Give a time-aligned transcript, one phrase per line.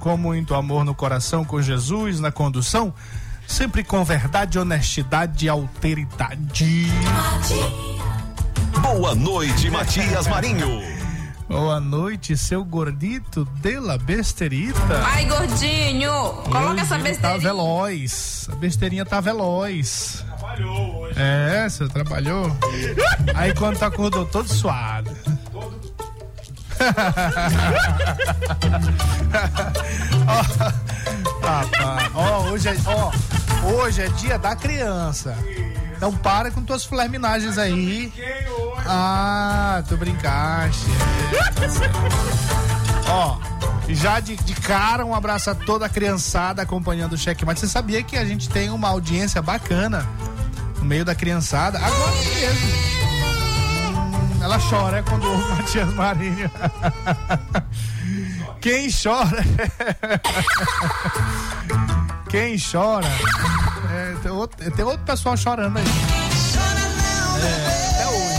[0.00, 2.92] Com muito amor no coração, com Jesus na condução,
[3.46, 6.86] sempre com verdade, honestidade e alteridade.
[8.80, 10.80] Boa noite, Matias Marinho.
[11.46, 15.02] Boa noite, seu gordito de la besterita.
[15.04, 16.12] Ai, gordinho,
[16.44, 17.20] coloca Hoje essa tá besteirinha.
[17.20, 20.24] Tá veloz, a besteirinha tá veloz.
[20.28, 21.14] Trabalhou hoje.
[21.18, 22.56] É, você trabalhou.
[23.34, 24.99] Aí quando tá acordou todo suado.
[32.14, 33.10] Ó, ó, hoje é, ó,
[33.66, 35.36] hoje é dia da criança.
[35.96, 38.12] Então para com tuas flerminagens aí.
[38.86, 40.86] Ah, tu brincaste.
[43.06, 43.36] ó,
[43.88, 47.60] já de, de, cara, um abraço a toda a criançada acompanhando o checkmate.
[47.60, 50.08] Você sabia que a gente tem uma audiência bacana
[50.78, 51.78] no meio da criançada?
[51.78, 52.99] Agora mesmo.
[54.40, 56.50] Ela chora quando ouve Matias Marinho.
[58.60, 59.44] Quem chora?
[62.28, 63.06] Quem chora?
[63.92, 65.84] É, tem, outro, tem outro pessoal chorando aí.
[67.42, 68.30] É, até hoje.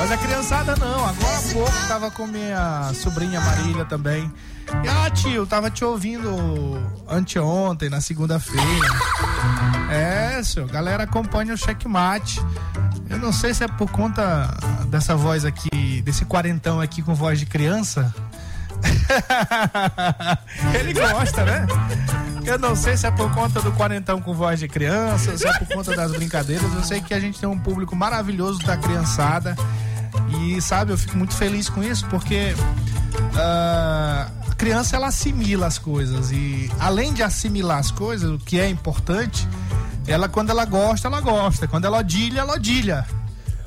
[0.00, 1.06] Mas a criançada não.
[1.06, 4.32] Agora há pouco tava com minha sobrinha Marília também.
[4.88, 6.30] Ah, tio, tava te ouvindo
[7.08, 8.88] anteontem, na segunda-feira.
[9.90, 12.40] É, senhor, galera acompanha o checkmate.
[13.08, 14.48] Eu não sei se é por conta
[14.86, 18.14] dessa voz aqui, desse quarentão aqui com voz de criança.
[20.78, 21.66] Ele gosta, né?
[22.44, 25.52] Eu não sei se é por conta do quarentão com voz de criança, se é
[25.58, 26.72] por conta das brincadeiras.
[26.72, 29.56] Eu sei que a gente tem um público maravilhoso da criançada.
[30.40, 36.30] E, sabe, eu fico muito feliz com isso, porque uh, criança ela assimila as coisas.
[36.30, 39.48] E além de assimilar as coisas, o que é importante,
[40.06, 41.66] ela, quando ela gosta, ela gosta.
[41.66, 43.06] Quando ela odilha, ela odilha.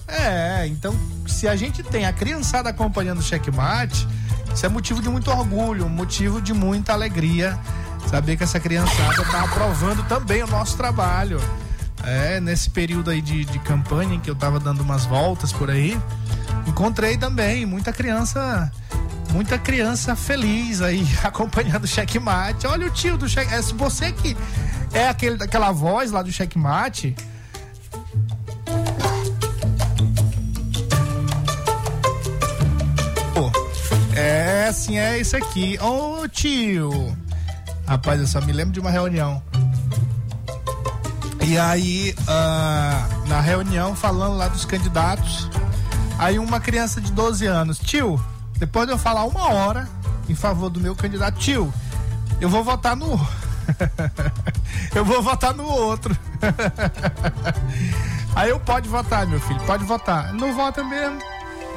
[0.07, 0.95] É, então,
[1.25, 4.07] se a gente tem a criançada acompanhando o checkmate,
[4.53, 7.59] isso é motivo de muito orgulho, motivo de muita alegria.
[8.07, 11.41] Saber que essa criançada está aprovando também o nosso trabalho.
[12.03, 15.71] É, nesse período aí de, de campanha em que eu estava dando umas voltas por
[15.71, 15.99] aí,
[16.67, 18.71] encontrei também muita criança
[19.33, 22.67] muita criança feliz aí acompanhando o checkmate.
[22.67, 23.73] Olha o tio do checkmate.
[23.73, 24.37] É você que
[24.93, 27.15] é aquele, aquela voz lá do checkmate.
[34.15, 35.77] É, assim, é isso aqui.
[35.81, 37.17] Ô oh, tio.
[37.87, 39.41] Rapaz, eu só me lembro de uma reunião.
[41.45, 45.49] E aí, uh, na reunião, falando lá dos candidatos,
[46.17, 48.23] aí uma criança de 12 anos, tio,
[48.63, 49.89] depois de eu falar uma hora
[50.29, 51.73] em favor do meu candidato, tio,
[52.39, 53.19] eu vou votar no.
[54.95, 56.17] eu vou votar no outro.
[58.33, 60.31] Aí eu pode votar, meu filho, pode votar.
[60.31, 61.19] Não vota mesmo.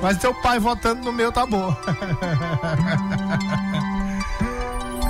[0.01, 1.75] Mas teu pai votando no meu tá bom.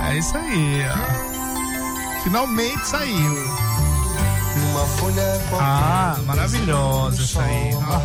[0.09, 2.23] é isso aí, ó.
[2.23, 3.35] Finalmente saiu.
[5.59, 7.69] Ah, maravilhosa isso aí.
[7.75, 8.01] Ó.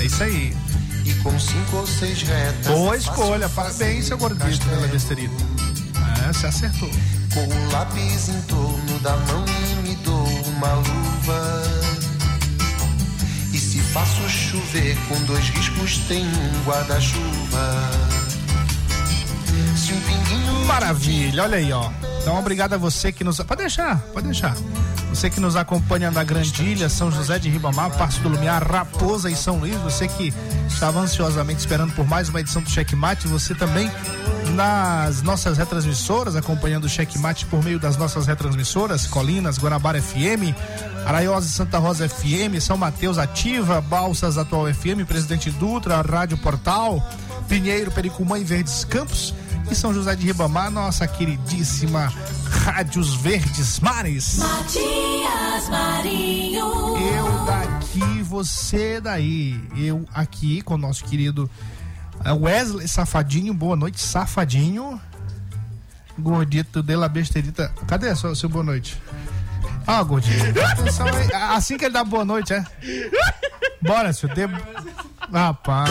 [0.00, 0.63] É isso aí
[1.24, 2.66] com cinco ou seis retas.
[2.66, 5.34] Boa escolha, parabéns, seu gordito pela besterita.
[6.22, 6.90] É, você acertou.
[7.32, 11.62] Com o lápis em torno da mão e me dou uma luva.
[13.52, 17.90] E se faço chover com dois riscos, tem um guarda-chuva.
[19.76, 20.66] Se um pinguinho.
[20.66, 21.90] Maravilha, olha aí, ó.
[22.20, 23.38] Então, obrigado a você que nos.
[23.38, 24.54] Pode deixar, pode deixar.
[25.14, 29.36] Você que nos acompanha na Grandilha, São José de Ribamar, Passo do Lumiar, Raposa e
[29.36, 29.76] São Luís.
[29.76, 30.34] Você que
[30.66, 33.28] estava ansiosamente esperando por mais uma edição do Checkmate.
[33.28, 33.88] Você também
[34.56, 40.52] nas nossas retransmissoras, acompanhando o Checkmate por meio das nossas retransmissoras, Colinas, Guanabara FM,
[41.06, 47.08] Araiosa e Santa Rosa FM, São Mateus Ativa, Balsas Atual FM, Presidente Dutra, Rádio Portal,
[47.48, 49.32] Pinheiro, Pericumã e Verdes Campos
[49.70, 52.12] e São José de Ribamar, nossa queridíssima
[52.64, 54.38] Rádios Verdes Mares.
[54.38, 56.96] Matias Marinho.
[56.96, 59.60] Eu daqui, você daí.
[59.76, 61.50] Eu aqui com o nosso querido
[62.24, 63.52] eh, Wesley Safadinho.
[63.54, 65.00] Boa noite, Safadinho.
[66.18, 67.72] Gordito de la besterita.
[67.86, 69.00] Cadê seu, seu boa noite?
[69.86, 70.40] Ah, gordinho.
[70.64, 71.28] Atenção aí.
[71.54, 72.64] Assim que ele dá boa noite, é?
[73.82, 74.34] Bora, senhor.
[74.34, 74.46] Dê...
[75.32, 75.90] Rapaz.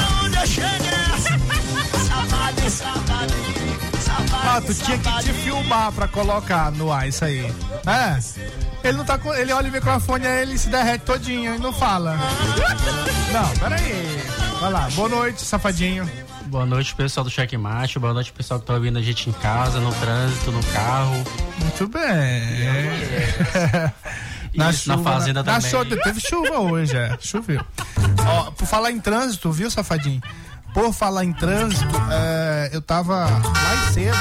[4.62, 7.54] Tu tinha que te filmar pra colocar no ar isso aí.
[7.86, 8.88] É.
[8.88, 9.34] Ele não tá com.
[9.34, 12.18] Ele olha o microfone aí, ele se derrete todinho e não fala.
[13.32, 14.24] Não, peraí.
[14.60, 16.10] Vai lá, boa noite, safadinho.
[16.46, 17.98] Boa noite, pessoal do Checkmate.
[17.98, 21.24] Boa noite, pessoal que tá ouvindo a gente em casa, no trânsito, no carro.
[21.60, 22.04] Muito bem.
[24.54, 25.98] Na, Isso, chuva, na fazenda na, também.
[25.98, 27.18] Na teve chuva hoje, é.
[27.20, 27.66] Choveu.
[28.24, 30.22] Ó, por falar em trânsito, viu, safadinho?
[30.74, 34.18] Por falar em trânsito, é, eu tava mais cedo,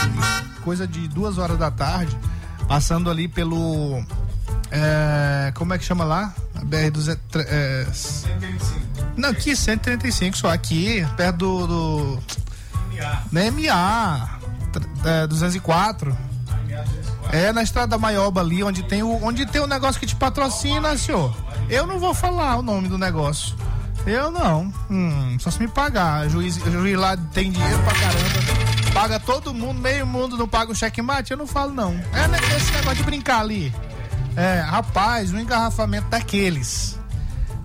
[0.63, 2.17] coisa de duas horas da tarde,
[2.69, 4.05] passando ali pelo.
[4.71, 6.35] É, como é que chama lá?
[6.65, 7.23] BR 200.
[7.47, 8.81] É, 135.
[9.17, 11.67] Não, aqui 135, só aqui, perto do.
[11.67, 12.23] do
[13.33, 13.51] MA.
[13.51, 14.39] MA.
[15.05, 16.17] É, 204.
[17.31, 20.97] É na estrada Maioba ali, onde tem o onde tem o negócio que te patrocina,
[20.99, 21.35] senhor.
[21.69, 23.57] Eu não vou falar o nome do negócio.
[24.07, 24.73] Eu não.
[24.91, 26.29] Hum, só se me pagar.
[26.29, 28.93] Juiz, juiz lá tem dinheiro pra caramba.
[28.93, 31.93] Paga todo mundo, meio mundo não paga o checkmate, eu não falo não.
[32.13, 33.73] É né, esse negócio de brincar ali.
[34.37, 36.99] É, rapaz, um engarrafamento daqueles.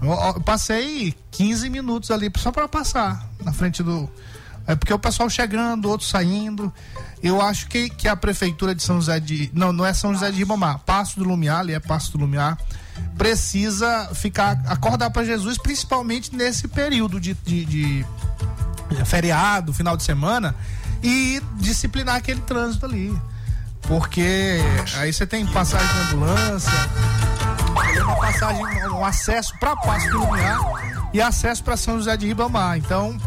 [0.01, 4.09] Eu, eu passei 15 minutos ali só para passar na frente do.
[4.65, 6.71] É porque o pessoal chegando, outros saindo.
[7.23, 9.49] Eu acho que, que a prefeitura de São José de.
[9.53, 10.79] Não, não é São José de Ribamar.
[10.79, 12.57] Passo do Lumiar, ali é Passo do Lumiar
[13.17, 18.05] precisa ficar acordar para Jesus, principalmente nesse período de, de, de,
[19.05, 20.55] feriado, final de semana,
[21.01, 23.15] e disciplinar aquele trânsito ali.
[23.81, 24.59] Porque
[24.97, 26.71] aí você tem passagem de ambulância,
[28.03, 30.59] uma passagem, um acesso para Passo do Lumiar
[31.13, 32.77] e acesso para São José de Ribamar.
[32.77, 33.17] Então,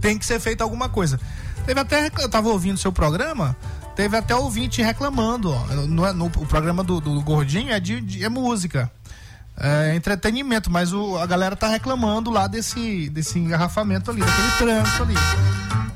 [0.00, 1.20] tem que ser feita alguma coisa.
[1.66, 3.56] Teve até, eu tava ouvindo seu programa,
[4.00, 5.54] Teve até ouvinte reclamando.
[5.86, 8.90] No, é, no, o programa do, do Gordinho é de, de é música.
[9.54, 15.02] É entretenimento, mas o, a galera tá reclamando lá desse, desse engarrafamento ali, daquele trânsito
[15.02, 15.14] ali.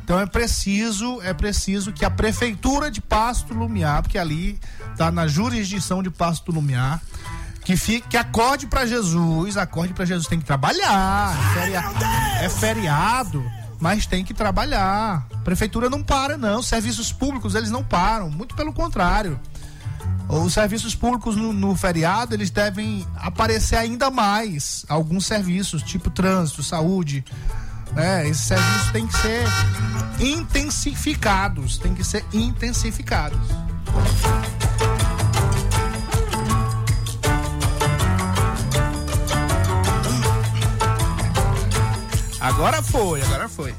[0.05, 4.61] Então é preciso, é preciso que a prefeitura de Pasto Lumiar, porque ali
[4.99, 7.01] tá na jurisdição de Pasto Lumiar,
[7.65, 11.35] que fique, que acorde para Jesus, acorde para Jesus tem que trabalhar,
[12.39, 13.43] é, é feriado
[13.81, 15.27] mas tem que trabalhar.
[15.45, 16.61] Prefeitura não para, não.
[16.61, 18.31] Os serviços públicos, eles não param.
[18.31, 19.39] Muito pelo contrário.
[20.29, 24.85] Os serviços públicos no, no, feriado, eles devem aparecer ainda mais.
[24.89, 27.25] Alguns serviços, tipo trânsito, saúde.
[27.93, 28.29] Né?
[28.29, 29.45] Esses serviços têm que ser
[30.19, 31.79] intensificados.
[31.79, 33.39] Tem que ser intensificados.
[42.45, 43.75] Agora foi, agora foi.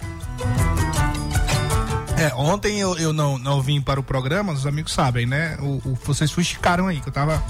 [2.17, 5.55] É, ontem eu, eu não, não vim para o programa, os amigos sabem, né?
[5.61, 7.43] O, o, vocês fuxicaram aí, que eu tava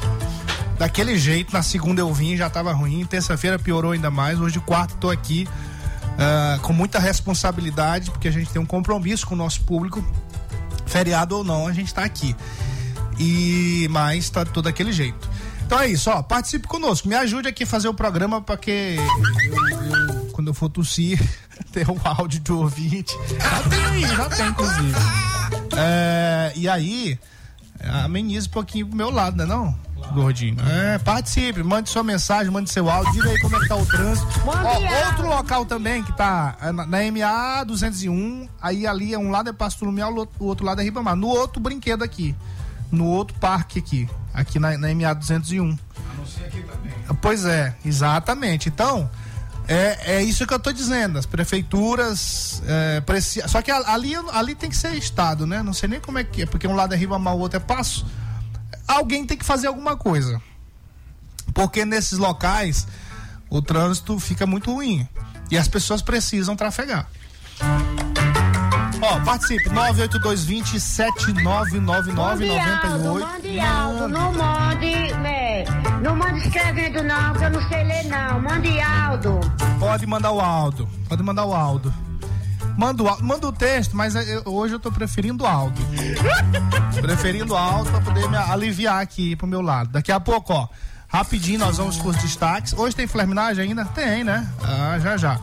[0.77, 1.53] daquele jeito.
[1.53, 3.05] Na segunda eu vim, já tava ruim.
[3.05, 4.41] Terça-feira piorou ainda mais.
[4.41, 9.36] Hoje, quarto, tô aqui uh, com muita responsabilidade, porque a gente tem um compromisso com
[9.36, 10.03] o nosso público.
[10.86, 12.36] Feriado ou não, a gente tá aqui.
[13.17, 15.29] E, mas tá todo daquele jeito.
[15.65, 16.22] Então é isso, ó.
[16.22, 17.07] Participe conosco.
[17.07, 20.04] Me ajude aqui a fazer o programa para que eu, eu,
[20.45, 21.19] quando eu for tossir,
[21.73, 23.15] ter um áudio de ouvinte.
[23.39, 24.93] Já tem aí, já tem, inclusive.
[25.75, 27.19] É, e aí,
[28.03, 29.75] amenize um pouquinho pro meu lado, né não?
[30.13, 30.55] Gordinho.
[30.69, 33.85] É, participe, mande sua mensagem, mande seu áudio, diga aí como é que tá o
[33.87, 34.27] trânsito.
[34.45, 39.31] Ó, outro local também que tá é, na, na MA 201, aí ali é um
[39.31, 41.15] lado é Pasto Lumiar, o outro lado é Ribamar.
[41.15, 42.35] No outro brinquedo aqui
[42.91, 45.77] no outro parque aqui, aqui na, na MA 201.
[46.45, 46.93] aqui também.
[47.21, 48.69] Pois é, exatamente.
[48.69, 49.09] Então,
[49.67, 51.17] é, é isso que eu estou dizendo.
[51.17, 53.48] As prefeituras é, precisam.
[53.50, 55.63] Só que ali, ali tem que ser Estado, né?
[55.63, 57.60] Não sei nem como é que é, porque um lado é Ribamar, o outro é
[57.60, 58.05] Passo.
[58.88, 60.41] Alguém tem que fazer alguma coisa.
[61.53, 62.88] Porque nesses locais
[63.50, 65.07] o trânsito fica muito ruim.
[65.50, 67.07] E as pessoas precisam trafegar.
[69.01, 73.27] Ó, participe, 98220 7999 98.
[73.27, 75.44] Mande áudio, não mande, né?
[76.05, 78.39] Não manda escrevendo não, que eu não sei ler não.
[78.39, 79.39] Mande Aldo.
[79.79, 80.88] Pode mandar o Aldo.
[81.09, 81.91] Pode mandar o Aldo.
[82.77, 85.81] Manda o, manda o texto, mas eu, hoje eu tô preferindo Aldo.
[87.01, 89.89] preferindo Aldo pra poder me aliviar aqui pro meu lado.
[89.89, 90.67] Daqui a pouco, ó.
[91.07, 92.74] Rapidinho, nós vamos com os destaques.
[92.74, 93.83] Hoje tem flerminagem ainda?
[93.85, 94.47] Tem, né?
[94.63, 95.39] Ah, já já.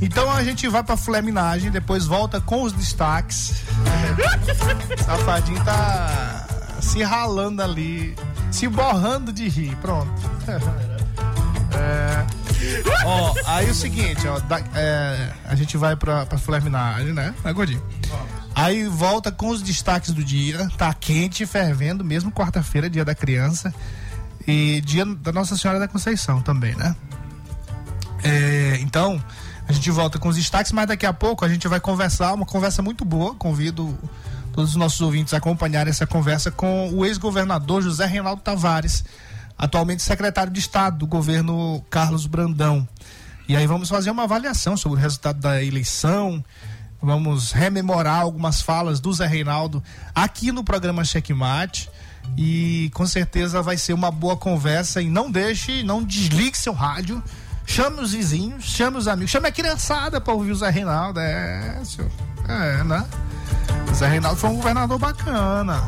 [0.00, 3.64] Então a gente vai pra fleminagem, depois volta com os destaques.
[5.04, 6.45] Safadinho tá
[6.80, 8.14] se ralando ali,
[8.50, 9.76] se borrando de rir.
[9.76, 10.10] Pronto.
[11.78, 12.24] É,
[13.04, 17.34] ó, aí o seguinte, ó, da, é, a gente vai pra, pra fleminagem, né?
[17.44, 17.52] Né?
[18.54, 20.66] Aí volta com os destaques do dia.
[20.78, 23.74] Tá quente, fervendo, mesmo quarta-feira, dia da criança.
[24.46, 26.96] E dia da Nossa Senhora da Conceição também, né?
[28.24, 29.22] É, então,
[29.68, 32.46] a gente volta com os destaques, mas daqui a pouco a gente vai conversar, uma
[32.46, 33.34] conversa muito boa.
[33.34, 33.98] Convido
[34.56, 39.04] todos os nossos ouvintes a acompanhar essa conversa com o ex-governador José Reinaldo Tavares,
[39.58, 42.88] atualmente secretário de Estado do governo Carlos Brandão.
[43.46, 46.42] E aí vamos fazer uma avaliação sobre o resultado da eleição,
[47.02, 49.84] vamos rememorar algumas falas do Zé Reinaldo
[50.14, 51.90] aqui no programa Checkmate
[52.34, 57.22] e com certeza vai ser uma boa conversa e não deixe, não desligue seu rádio
[57.66, 61.18] Chame os vizinhos, chame os amigos, chame a criançada para ouvir o Zé Reinaldo.
[61.18, 62.10] É, senhor.
[62.48, 63.04] É, né?
[63.90, 65.82] O Zé Reinaldo foi um governador bacana.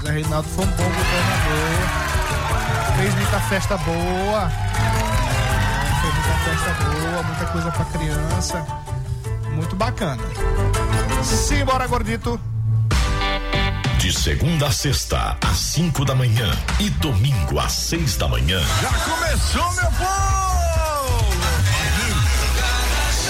[0.00, 2.08] O Zé Reinaldo foi um bom governador.
[2.96, 4.50] Fez muita festa boa.
[6.00, 8.66] Fez muita festa boa, muita coisa pra criança.
[9.52, 10.22] Muito bacana.
[11.22, 12.40] Simbora, gordito.
[13.98, 16.50] De segunda a sexta, às 5 da manhã.
[16.78, 18.60] E domingo, às 6 da manhã.
[18.80, 20.37] Já começou, meu povo!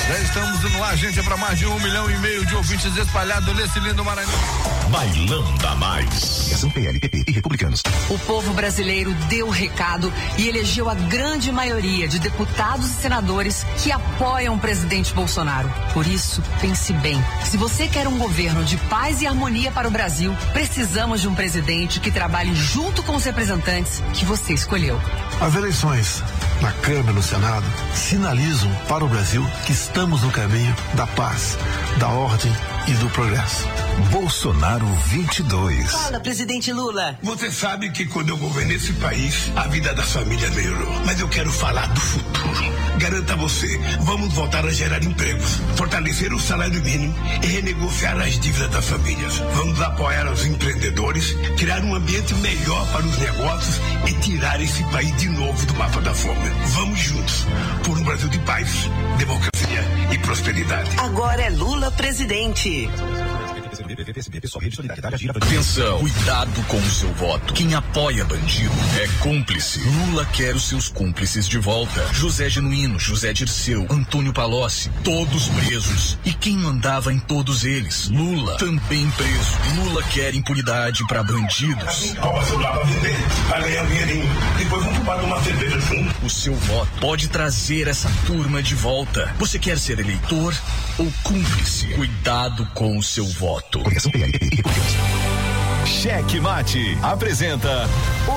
[0.08, 2.96] Já estamos no ar, gente, é para mais de um milhão e meio de ouvintes
[2.96, 4.32] espalhados nesse lindo Maranhão.
[4.90, 6.44] Bailão da Mais.
[6.46, 7.82] Ligação PLPP e Republicanos.
[8.08, 13.66] O povo brasileiro deu o recado e elegeu a grande maioria de deputados e senadores
[13.82, 15.70] que apoiam o presidente Bolsonaro.
[15.92, 17.22] Por isso, pense bem.
[17.44, 21.34] Se você quer um governo de paz e harmonia para o Brasil, precisamos de um
[21.34, 24.98] presidente que trabalhe junto com os representantes que você escolheu.
[25.38, 26.22] As eleições
[26.62, 31.56] na Câmara e no Senado sinalizam para o Brasil que estamos no caminho da paz,
[31.98, 32.52] da ordem
[32.86, 33.66] e do progresso.
[34.10, 35.90] Bolsonaro 22.
[35.90, 37.18] Fala, presidente Lula.
[37.22, 40.92] Você sabe que quando eu governei esse país, a vida das famílias melhorou.
[41.04, 42.87] Mas eu quero falar do futuro.
[42.98, 48.38] Garanto a você, vamos voltar a gerar empregos, fortalecer o salário mínimo e renegociar as
[48.40, 49.38] dívidas das famílias.
[49.54, 55.16] Vamos apoiar os empreendedores, criar um ambiente melhor para os negócios e tirar esse país
[55.16, 56.50] de novo do mapa da fome.
[56.74, 57.46] Vamos juntos
[57.84, 58.68] por um Brasil de paz,
[59.16, 60.90] democracia e prosperidade.
[60.98, 62.88] Agora é Lula presidente.
[65.34, 67.54] Atenção, cuidado com o seu voto.
[67.54, 69.80] Quem apoia bandido é cúmplice.
[69.80, 72.06] Lula quer os seus cúmplices de volta.
[72.12, 76.18] José Genuíno, José Dirceu, Antônio Palocci, todos presos.
[76.22, 78.08] E quem mandava em todos eles?
[78.08, 79.56] Lula, também preso.
[79.76, 82.14] Lula quer impunidade para bandidos.
[85.90, 86.26] Um.
[86.26, 89.34] O seu voto pode trazer essa turma de volta.
[89.38, 90.54] Você quer ser eleitor
[90.98, 91.86] ou cúmplice?
[91.94, 93.77] Cuidado com o seu voto.
[95.86, 97.88] Cheque Mate apresenta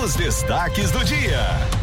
[0.04, 1.81] os destaques do dia.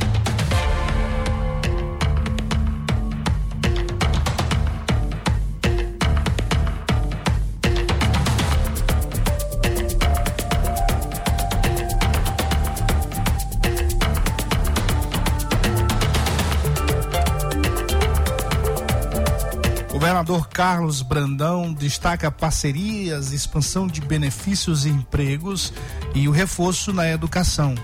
[20.28, 25.72] Governador Carlos Brandão destaca parcerias, expansão de benefícios e empregos
[26.14, 27.74] e o reforço na educação.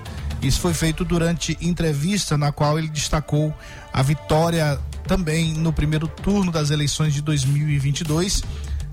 [0.42, 3.54] Isso foi feito durante entrevista na qual ele destacou
[3.90, 8.44] a vitória também no primeiro turno das eleições de 2022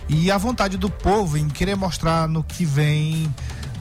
[0.07, 3.29] e a vontade do povo em querer mostrar no que vem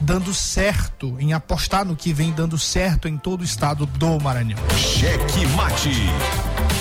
[0.01, 4.59] dando certo, em apostar no que vem dando certo em todo o estado do Maranhão.
[4.75, 5.91] Cheque Mate.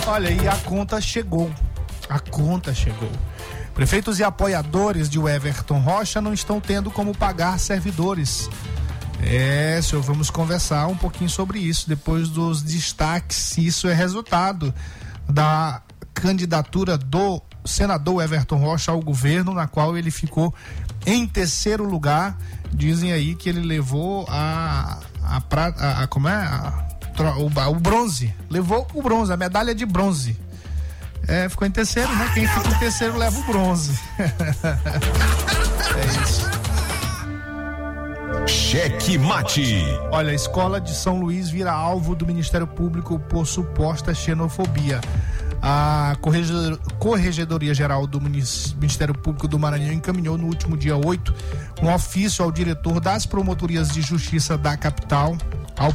[0.08, 1.52] Olha, e a conta chegou.
[2.10, 3.10] A conta chegou.
[3.72, 8.50] Prefeitos e apoiadores de Everton Rocha não estão tendo como pagar servidores.
[9.22, 13.56] É, senhor, vamos conversar um pouquinho sobre isso depois dos destaques.
[13.56, 14.74] Isso é resultado
[15.28, 15.80] da
[16.12, 20.52] candidatura do senador Everton Rocha ao governo, na qual ele ficou
[21.06, 22.36] em terceiro lugar.
[22.72, 26.86] Dizem aí que ele levou a a, prata, a, a como é a,
[27.38, 30.36] o, o bronze, levou o bronze, a medalha de bronze.
[31.30, 32.30] É, ficou em terceiro, né?
[32.34, 33.98] Quem fica em terceiro leva o bronze.
[34.18, 36.50] é isso.
[38.46, 39.84] Cheque Mate.
[40.10, 45.00] Olha, a escola de São Luís vira alvo do Ministério Público por suposta xenofobia.
[45.62, 51.34] A Corregedor- Corregedoria Geral do Minis- Ministério Público do Maranhão encaminhou no último dia 8
[51.82, 55.36] um ofício ao diretor das promotorias de justiça da capital,
[55.78, 55.92] ao,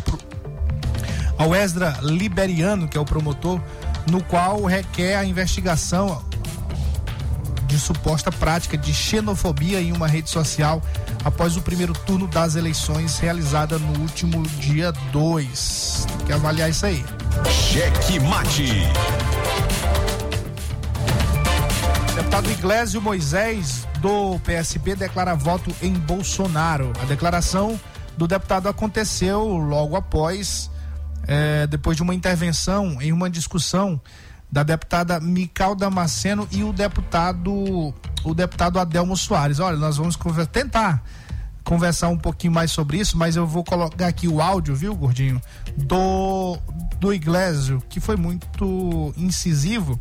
[1.37, 3.59] ao Esdra Liberiano, que é o promotor,
[4.09, 6.23] no qual requer a investigação
[7.65, 10.81] de suposta prática de xenofobia em uma rede social
[11.23, 16.05] após o primeiro turno das eleições realizada no último dia 2.
[16.17, 17.03] Tem que avaliar isso aí.
[17.49, 18.87] Cheque Mate.
[22.15, 26.93] Deputado Iglesio Moisés, do PSB, declara voto em Bolsonaro.
[27.01, 27.79] A declaração
[28.15, 30.71] do deputado aconteceu logo após,
[31.27, 33.99] eh, depois de uma intervenção em uma discussão
[34.51, 39.59] da deputada Mical Damasceno e o deputado, o deputado Adelmo Soares.
[39.59, 41.03] Olha, nós vamos conver- tentar
[41.63, 45.41] conversar um pouquinho mais sobre isso, mas eu vou colocar aqui o áudio, viu, gordinho,
[45.75, 46.57] do
[46.99, 49.99] do Iglesio, que foi muito incisivo.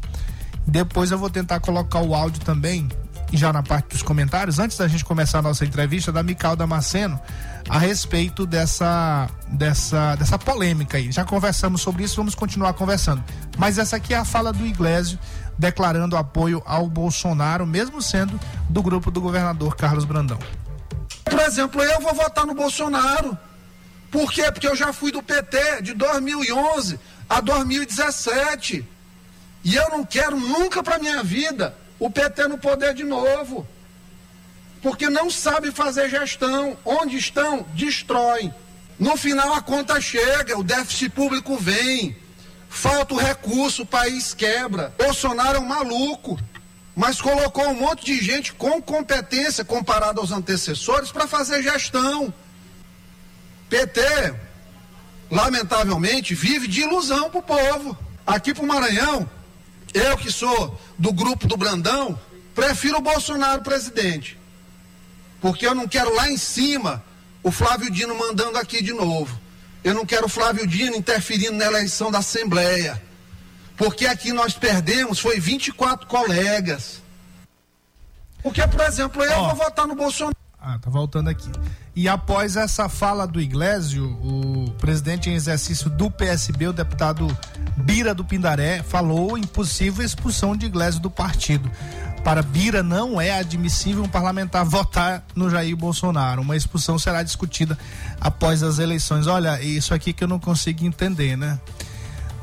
[0.67, 2.89] Depois eu vou tentar colocar o áudio também,
[3.37, 7.21] já na parte dos comentários, antes da gente começar a nossa entrevista, da Mical Damasceno,
[7.69, 11.11] a respeito dessa, dessa, dessa polêmica aí.
[11.11, 13.25] Já conversamos sobre isso, vamos continuar conversando.
[13.57, 15.19] Mas essa aqui é a fala do Iglesio
[15.59, 18.39] declarando apoio ao Bolsonaro, mesmo sendo
[18.69, 20.39] do grupo do governador Carlos Brandão.
[21.25, 23.37] Por exemplo, eu vou votar no Bolsonaro.
[24.11, 24.51] Por quê?
[24.53, 28.87] Porque eu já fui do PT de 2011 a 2017.
[29.65, 33.67] E eu não quero nunca para minha vida o PT no poder de novo.
[34.83, 36.77] Porque não sabe fazer gestão.
[36.85, 38.53] Onde estão, destroem.
[38.99, 42.17] No final a conta chega, o déficit público vem.
[42.69, 44.95] Falta o recurso, o país quebra.
[44.99, 46.39] Bolsonaro é um maluco
[46.95, 52.33] mas colocou um monte de gente com competência comparado aos antecessores para fazer gestão.
[53.69, 54.35] PT,
[55.31, 57.99] lamentavelmente, vive de ilusão para o povo.
[58.25, 59.29] Aqui para o Maranhão,
[59.95, 62.19] eu que sou do grupo do Brandão,
[62.55, 64.37] prefiro o Bolsonaro presidente.
[65.41, 67.03] Porque eu não quero lá em cima
[67.43, 69.39] o Flávio Dino mandando aqui de novo.
[69.85, 73.01] Eu não quero o Flávio Dino interferindo na eleição da Assembleia.
[73.77, 77.03] Porque aqui nós perdemos foi 24 colegas.
[78.43, 79.47] Porque, por exemplo, eu Ó.
[79.49, 80.35] vou votar no Bolsonaro.
[80.61, 81.51] Ah, tá voltando aqui.
[81.95, 87.27] E após essa fala do Iglesio, o presidente em exercício do PSB, o deputado
[87.77, 91.71] Bira do Pindaré, falou em possível expulsão de Iglesio do partido.
[92.23, 96.41] Para Bira, não é admissível um parlamentar votar no Jair Bolsonaro.
[96.41, 97.77] Uma expulsão será discutida
[98.19, 99.27] após as eleições.
[99.27, 101.61] Olha, isso aqui que eu não consigo entender, né?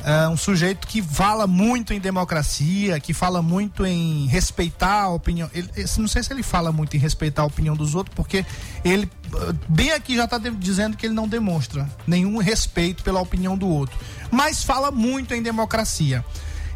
[0.04, 5.50] É um sujeito que fala muito em democracia, que fala muito em respeitar a opinião.
[5.54, 8.46] Ele, não sei se ele fala muito em respeitar a opinião dos outros, porque
[8.84, 13.58] ele, eh, bem aqui, já está dizendo que ele não demonstra nenhum respeito pela opinião
[13.58, 13.98] do outro.
[14.32, 16.26] Mas fala muito em democracia.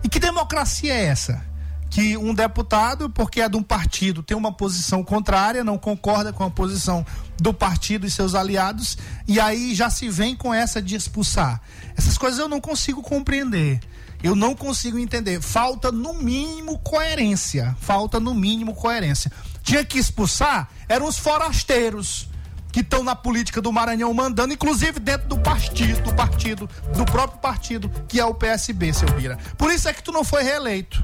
[0.04, 1.55] E que democracia é essa?
[1.96, 6.44] Que um deputado, porque é de um partido, tem uma posição contrária, não concorda com
[6.44, 7.06] a posição
[7.40, 11.62] do partido e seus aliados, e aí já se vem com essa de expulsar.
[11.96, 13.80] Essas coisas eu não consigo compreender.
[14.22, 15.42] Eu não consigo entender.
[15.42, 17.74] Falta no mínimo coerência.
[17.80, 19.32] Falta no mínimo coerência.
[19.64, 22.28] Tinha que expulsar eram os forasteiros
[22.76, 27.40] que estão na política do Maranhão mandando, inclusive dentro do partido, do partido, do próprio
[27.40, 29.38] partido, que é o PSB, seu Bira.
[29.58, 31.02] Por isso é que tu não foi reeleito.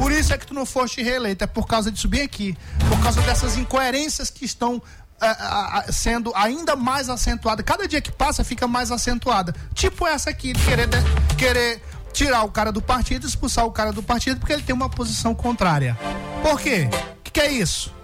[0.00, 1.44] Por isso é que tu não foste reeleito.
[1.44, 2.58] É por causa disso bem aqui.
[2.88, 4.82] Por causa dessas incoerências que estão
[5.20, 7.64] ah, sendo ainda mais acentuadas.
[7.64, 9.54] Cada dia que passa fica mais acentuada.
[9.74, 11.80] Tipo essa aqui, de querer, de- querer
[12.12, 15.36] tirar o cara do partido, expulsar o cara do partido, porque ele tem uma posição
[15.36, 15.96] contrária.
[16.42, 16.88] Por quê?
[17.18, 17.94] O que, que é isso?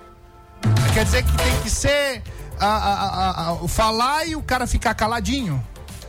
[0.95, 2.23] Quer dizer que tem que ser
[2.67, 5.65] a, a- a- falar e o cara ficar caladinho?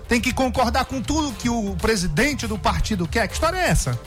[0.07, 3.27] Tem que concordar com tudo que o presidente do partido quer?
[3.27, 3.99] Que história é essa?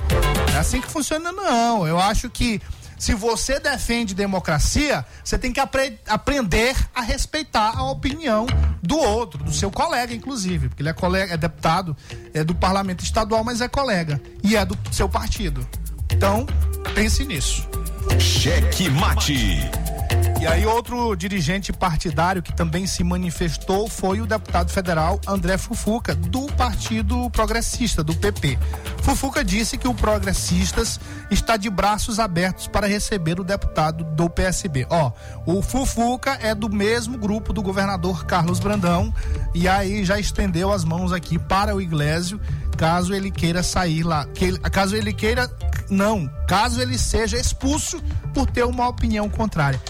[0.55, 1.87] É assim que funciona, não.
[1.87, 2.61] Eu acho que
[2.99, 8.47] se você defende democracia, você tem que apre- aprender a respeitar a opinião
[8.83, 10.69] do outro, do seu colega, inclusive.
[10.69, 11.97] Porque ele é colega, é deputado,
[12.35, 14.21] é do parlamento estadual, mas é colega.
[14.43, 15.65] E é do seu partido.
[16.11, 16.47] Então,
[16.97, 17.65] pense nisso.
[18.19, 19.71] Cheque Mate.
[20.43, 26.17] E aí outro dirigente partidário que também se manifestou foi o deputado federal André Fufuca,
[26.17, 28.59] do Partido Progressista, do PP.
[29.03, 30.99] Fufuca disse que o Progressistas
[31.31, 34.85] está de braços abertos para receber o deputado do PSB.
[34.91, 35.13] Ó,
[35.47, 39.15] o Fufuca é do mesmo grupo do governador Carlos Brandão
[39.55, 42.41] e aí já estendeu as mãos aqui para o Iglesio,
[42.77, 45.49] caso ele queira sair lá, que caso ele queira
[45.89, 48.03] não, caso ele seja expulso
[48.35, 49.81] por ter uma opinião contrária.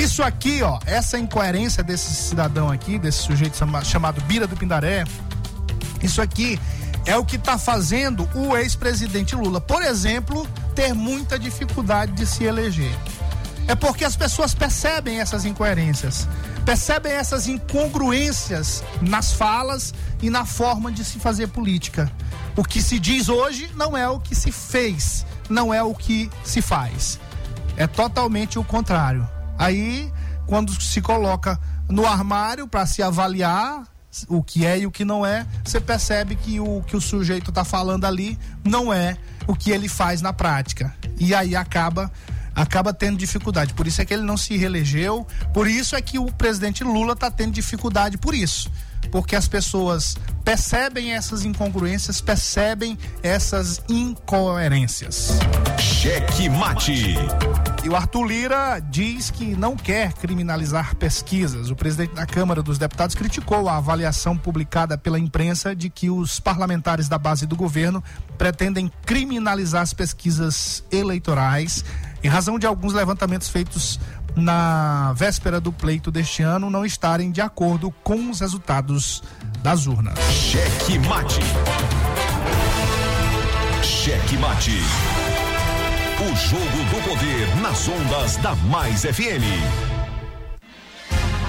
[0.00, 5.04] Isso aqui, ó, essa incoerência desse cidadão aqui, desse sujeito chama- chamado Bira do Pindaré,
[6.02, 6.58] isso aqui
[7.04, 12.44] é o que está fazendo o ex-presidente Lula, por exemplo, ter muita dificuldade de se
[12.44, 12.94] eleger.
[13.68, 16.26] É porque as pessoas percebem essas incoerências,
[16.64, 22.10] percebem essas incongruências nas falas e na forma de se fazer política.
[22.56, 26.30] O que se diz hoje não é o que se fez, não é o que
[26.42, 27.20] se faz.
[27.76, 29.28] É totalmente o contrário.
[29.60, 30.10] Aí,
[30.46, 33.86] quando se coloca no armário para se avaliar
[34.26, 37.50] o que é e o que não é, você percebe que o que o sujeito
[37.50, 40.94] está falando ali não é o que ele faz na prática.
[41.18, 42.10] E aí acaba
[42.54, 43.74] acaba tendo dificuldade.
[43.74, 47.12] Por isso é que ele não se reelegeu, por isso é que o presidente Lula
[47.12, 48.70] está tendo dificuldade por isso.
[49.10, 55.38] Porque as pessoas percebem essas incongruências, percebem essas incoerências.
[55.78, 57.14] Cheque mate.
[57.82, 61.70] E o Arthur Lira diz que não quer criminalizar pesquisas.
[61.70, 66.38] O presidente da Câmara dos Deputados criticou a avaliação publicada pela imprensa de que os
[66.38, 68.04] parlamentares da base do governo
[68.36, 71.84] pretendem criminalizar as pesquisas eleitorais
[72.22, 73.98] em razão de alguns levantamentos feitos
[74.36, 79.22] na véspera do pleito deste ano não estarem de acordo com os resultados
[79.62, 80.18] das urnas.
[80.32, 81.40] Cheque mate.
[83.82, 84.78] Cheque mate.
[86.20, 89.99] O jogo do poder nas ondas da Mais FM.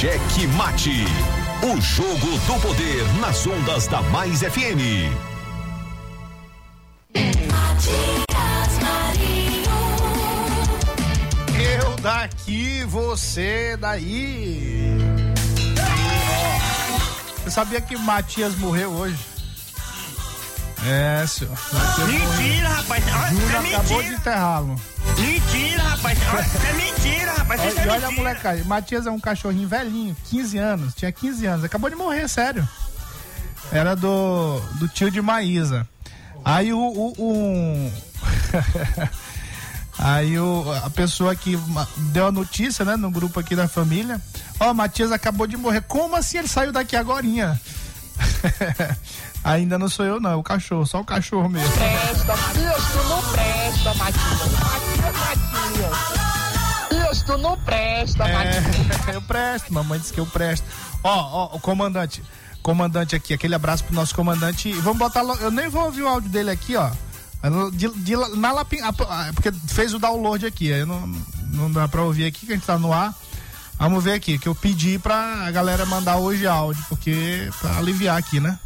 [0.00, 1.04] Cheque Mate.
[1.62, 5.12] O jogo do poder nas ondas da Mais FM.
[11.58, 14.96] Eu daqui, você daí.
[17.42, 19.18] Você sabia que Matias morreu hoje?
[20.86, 21.52] É, senhor.
[21.74, 22.70] Matias Mentira, morreu.
[22.70, 23.04] rapaz.
[23.12, 24.02] Ah, isso é acabou mentira.
[24.04, 24.80] de enterrá-lo.
[26.02, 26.46] Rapaz.
[26.54, 27.60] Isso é mentira, rapaz.
[27.64, 28.64] Isso Olha, é e olha a molecada.
[28.64, 30.94] Matias é um cachorrinho velhinho, 15 anos.
[30.94, 31.64] Tinha 15 anos.
[31.64, 32.66] Acabou de morrer, sério.
[33.72, 35.86] Era do, do tio de Maísa.
[36.44, 36.78] Aí o.
[36.78, 37.92] o- o-
[40.02, 41.58] Aí o, a pessoa que
[42.10, 44.18] deu a notícia, né, no grupo aqui da família.
[44.58, 45.82] Ó, Matias acabou de morrer.
[45.82, 47.60] Como assim ele saiu daqui agorinha?
[49.44, 50.30] Ainda não sou eu, não.
[50.30, 50.86] É o cachorro.
[50.86, 51.70] Só o cachorro mesmo.
[51.74, 54.79] presta, isso não presta, Matias.
[55.70, 57.18] Matias, Matias.
[57.18, 59.08] Isso não presta, Matias.
[59.08, 60.66] É, eu presto, mamãe disse que eu presto.
[61.02, 62.22] Ó, ó, o comandante.
[62.62, 64.72] Comandante aqui, aquele abraço pro nosso comandante.
[64.72, 65.22] Vamos botar.
[65.40, 66.90] Eu nem vou ouvir o áudio dele aqui, ó.
[67.72, 68.92] De, de, na lapin, ah,
[69.32, 71.06] porque fez o download aqui, aí não,
[71.52, 73.14] não dá pra ouvir aqui, que a gente tá no ar.
[73.78, 78.40] Vamos ver aqui, que eu pedi pra galera mandar hoje áudio, porque pra aliviar aqui,
[78.40, 78.58] né?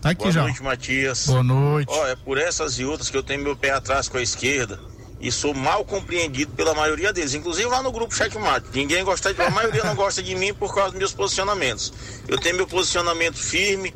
[0.00, 0.42] Tá aqui Boa já.
[0.42, 1.26] noite, Matias.
[1.26, 1.90] Boa noite.
[1.90, 4.78] Ó, é por essas e outras que eu tenho meu pé atrás com a esquerda
[5.20, 8.68] e sou mal compreendido pela maioria deles, inclusive lá no grupo Checkmate.
[8.72, 11.92] Ninguém gosta de, a maioria não gosta de mim por causa dos meus posicionamentos.
[12.28, 13.92] Eu tenho meu posicionamento firme,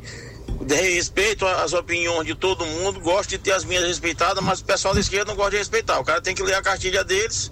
[0.67, 4.93] respeito às opiniões de todo mundo, gosto de ter as minhas respeitadas, mas o pessoal
[4.93, 5.99] da esquerda não gosta de respeitar.
[5.99, 7.51] O cara tem que ler a cartilha deles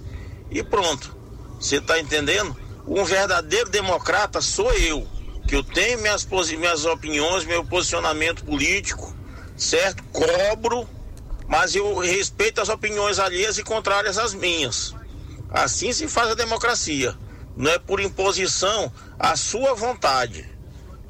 [0.50, 1.16] e pronto.
[1.60, 2.56] Você tá entendendo?
[2.86, 5.08] Um verdadeiro democrata sou eu,
[5.48, 9.16] que eu tenho minhas, minhas opiniões, meu posicionamento político,
[9.56, 10.04] certo?
[10.12, 10.90] Cobro,
[11.52, 14.96] mas eu respeito as opiniões alheias e contrárias às minhas.
[15.50, 17.14] Assim se faz a democracia.
[17.58, 20.50] Não é por imposição à sua vontade.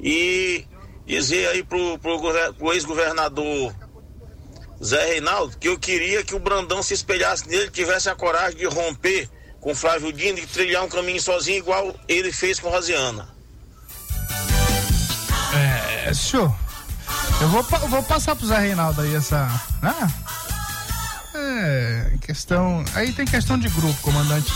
[0.00, 0.66] E
[1.06, 2.18] dizer aí pro, pro,
[2.58, 3.72] pro ex-governador
[4.82, 8.66] Zé Reinaldo que eu queria que o Brandão se espelhasse nele, tivesse a coragem de
[8.66, 13.28] romper com Flávio Dino de trilhar um caminho sozinho igual ele fez com Rosiana.
[15.54, 16.52] É, senhor.
[17.40, 19.48] Eu vou, vou passar pro Zé Reinaldo aí essa.
[19.82, 20.08] Ah,
[21.34, 22.84] é, questão.
[22.94, 24.52] Aí tem questão de grupo, comandante.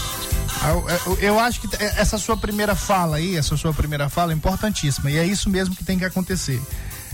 [0.62, 4.32] Ah, Eu, eu- eu acho que essa sua primeira fala aí, essa sua primeira fala
[4.32, 5.10] é importantíssima.
[5.10, 6.60] E é isso mesmo que tem que acontecer.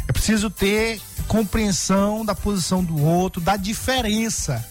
[0.08, 4.64] É preciso ter compreensão da posição do outro, da diferença.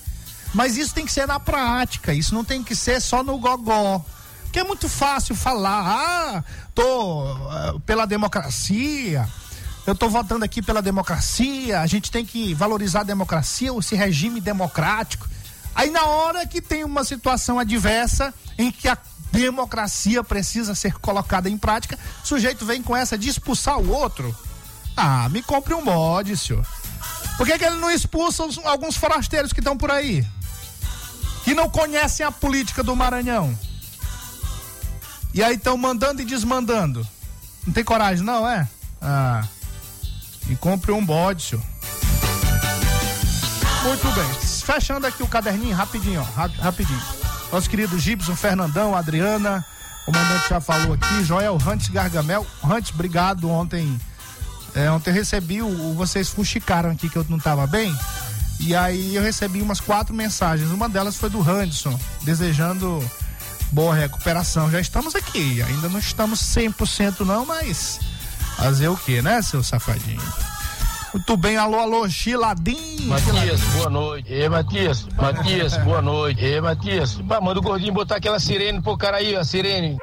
[0.53, 4.03] Mas isso tem que ser na prática, isso não tem que ser só no gogó.
[4.43, 6.43] Porque é muito fácil falar, ah,
[6.75, 9.27] tô ah, pela democracia,
[9.85, 14.39] eu tô votando aqui pela democracia, a gente tem que valorizar a democracia, esse regime
[14.39, 15.27] democrático.
[15.73, 18.97] Aí na hora que tem uma situação adversa em que a
[19.31, 24.35] democracia precisa ser colocada em prática, o sujeito vem com essa de expulsar o outro.
[24.95, 26.65] Ah, me compre um bode, senhor.
[27.37, 30.25] Por que, que ele não expulsa os- alguns forasteiros que estão por aí?
[31.43, 33.57] Que não conhecem a política do Maranhão.
[35.33, 37.07] E aí estão mandando e desmandando.
[37.65, 38.67] Não tem coragem, não, é?
[39.01, 39.47] Ah.
[40.51, 41.63] Me compre um bode, senhor.
[43.85, 44.33] Muito bem.
[44.65, 46.39] Fechando aqui o caderninho, rapidinho, ó.
[46.41, 47.01] rap- rapidinho.
[47.53, 49.65] Nosso querido Gibson, Fernandão, Adriana,
[50.05, 52.45] o comandante já falou aqui, Joel Rantes Gargamel.
[52.61, 53.97] Rantes, obrigado ontem.
[54.75, 57.97] É, ontem eu recebi, o, vocês fuxicaram aqui que eu não tava bem.
[58.59, 60.69] E aí eu recebi umas quatro mensagens.
[60.69, 63.01] Uma delas foi do Randerson, desejando
[63.71, 64.69] boa recuperação.
[64.69, 67.99] Já estamos aqui, ainda não estamos 100% não, mas
[68.61, 70.21] fazer o que, né, seu safadinho?
[71.13, 73.07] Muito bem, alô, alô, Chiladinho.
[73.09, 74.31] Matias, boa noite.
[74.33, 76.45] Ê, Matias, Matias, boa noite.
[76.45, 79.97] Ê, Matias, pá, manda o gordinho botar aquela sirene pro cara aí, a sirene.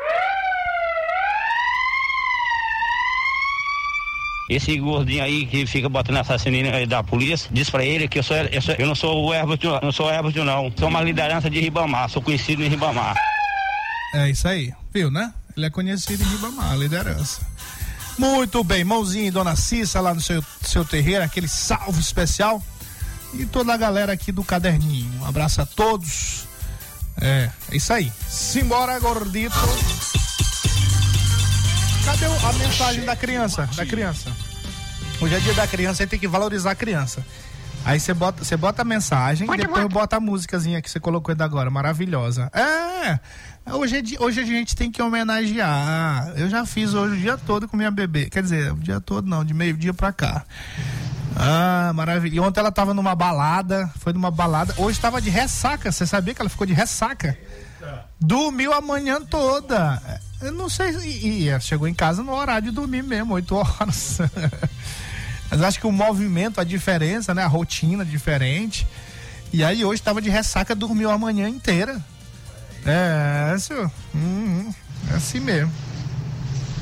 [4.50, 8.22] Esse gordinho aí que fica botando assassino aí da polícia, diz pra ele que eu,
[8.22, 10.72] sou, eu, sou- eu não sou o Herbert, eu não sou o Herbert, não.
[10.76, 13.14] Sou uma liderança de Ribamar, sou conhecido em Ribamar.
[14.14, 15.32] É isso aí, viu, né?
[15.56, 17.46] Ele é conhecido em Ribamar, liderança.
[18.18, 22.62] Muito bem, mãozinha e dona Cissa lá no seu, seu terreiro, aquele salve especial.
[23.34, 25.20] E toda a galera aqui do caderninho.
[25.20, 26.48] Um abraço a todos.
[27.20, 28.12] É, é isso aí.
[28.28, 29.54] Simbora, gordito.
[32.04, 33.68] Cadê a mensagem da criança?
[33.76, 34.32] Da criança.
[35.20, 37.24] Hoje é dia da criança, aí tem que valorizar a criança.
[37.88, 41.32] Aí você bota, você bota a mensagem e depois bota a músicazinha que você colocou
[41.32, 42.50] ainda agora, maravilhosa.
[42.52, 43.18] É,
[43.72, 46.34] hoje, é hoje a gente tem que homenagear.
[46.36, 48.28] Eu já fiz hoje o dia todo com minha bebê.
[48.28, 50.44] Quer dizer, o dia todo não, de meio-dia pra cá.
[51.34, 52.36] Ah, maravilha.
[52.36, 54.74] E ontem ela tava numa balada, foi numa balada.
[54.76, 55.90] Hoje tava de ressaca.
[55.90, 57.38] Você sabia que ela ficou de ressaca?
[58.20, 60.20] Dormiu a manhã toda.
[60.42, 60.90] Eu não sei.
[60.90, 64.18] E, e chegou em casa no horário de dormir mesmo, 8 horas.
[65.50, 67.42] Mas acho que o movimento, a diferença, né?
[67.42, 68.86] A rotina diferente.
[69.52, 72.00] E aí hoje tava de ressaca, dormiu a manhã inteira.
[72.84, 73.90] É, senhor.
[74.14, 74.74] Hum, hum,
[75.10, 75.72] é assim mesmo.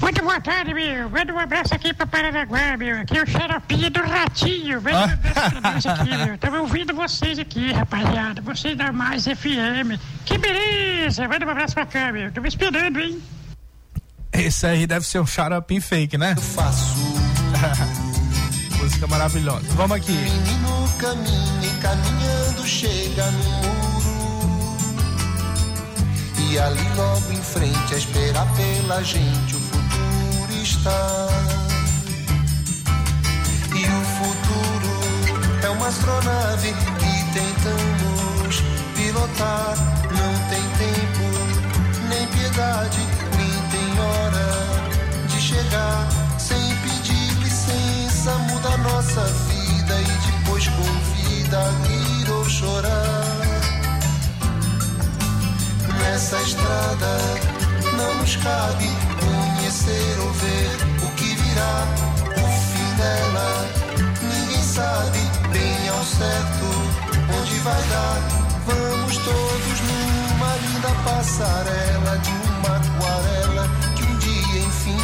[0.00, 1.08] Muito boa tarde, meu.
[1.08, 3.00] Manda um abraço aqui pra Paranaguá, meu.
[3.00, 4.82] Aqui é o xaropinho do ratinho.
[4.82, 6.10] Manda um abraço pra nós aqui,
[6.50, 6.60] meu.
[6.60, 8.42] Ouvindo vocês aqui, rapaziada.
[8.42, 9.98] Vocês da Mais FM.
[10.24, 11.26] Que beleza.
[11.26, 12.30] Manda um abraço pra cá, meu.
[12.30, 13.22] Tô me esperando, hein?
[14.32, 16.34] Esse aí deve ser um xaropim fake, né?
[16.36, 17.05] Eu faço.
[18.96, 19.66] Música maravilhosa.
[19.74, 20.12] Vamos aqui.
[20.12, 24.78] Menino caminha e caminhando chega no muro.
[26.38, 31.28] E ali logo em frente a esperar pela gente o futuro está.
[33.74, 34.96] E o futuro
[35.62, 38.62] é uma astronave que tentamos
[38.96, 39.76] pilotar.
[40.10, 41.24] Não tem tempo,
[42.08, 43.00] nem piedade,
[43.36, 46.25] nem tem hora de chegar.
[49.24, 53.46] Vida e depois convida a rir ou chorar.
[55.98, 57.18] Nessa estrada
[57.96, 60.68] não nos cabe conhecer ou ver
[61.02, 61.86] o que virá.
[62.36, 63.66] O fim dela
[64.20, 65.18] ninguém sabe
[65.50, 66.66] bem ao certo
[67.40, 68.20] onde vai dar.
[68.66, 75.00] Vamos todos numa linda passarela de uma aquarela que um dia enfim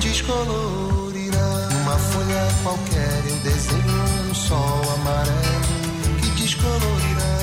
[0.00, 0.83] descolorirá.
[2.64, 7.34] Qualquer eu desenho um sol amarelo que descolorirá.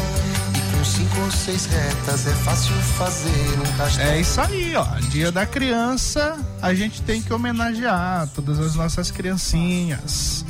[0.57, 4.09] E com cinco ou seis retas é fácil fazer um castelo.
[4.09, 4.83] É isso aí, ó.
[5.09, 10.43] Dia da criança, a gente tem que homenagear todas as nossas criancinhas.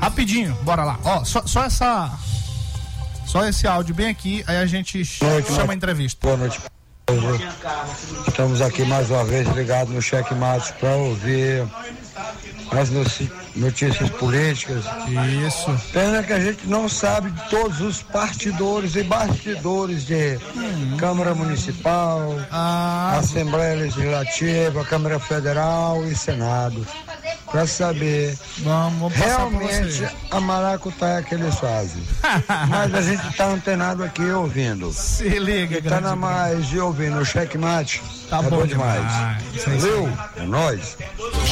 [0.00, 0.98] Rapidinho, bora lá.
[1.04, 2.10] Ó, só, só essa.
[3.24, 6.18] Só esse áudio bem aqui, aí a gente chama a entrevista.
[6.26, 6.60] Boa noite.
[8.26, 11.64] Estamos aqui mais uma vez ligados no Cheque Matos para ouvir
[12.72, 14.84] as noci- notícias políticas.
[15.46, 15.70] Isso.
[15.92, 20.38] Pena que a gente não sabe de todos os partidores e bastidores de
[20.98, 22.34] Câmara Municipal,
[23.18, 26.86] Assembleia Legislativa, Câmara Federal e Senado.
[27.50, 32.02] Para saber vamos, pra realmente a maracutaia que eles fazem.
[32.68, 34.92] Mas a gente tá antenado aqui ouvindo.
[34.92, 38.02] Se liga, e tá grande na mais e ouvindo o checkmate.
[38.30, 39.02] Tá é bom bom demais.
[39.02, 39.66] demais.
[39.66, 39.70] É.
[39.76, 40.96] Valeu, é nóis.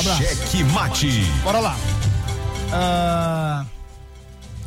[0.00, 0.22] Abraço.
[0.22, 1.24] Cheque mate.
[1.42, 1.76] Bora lá.
[2.72, 3.64] Ah,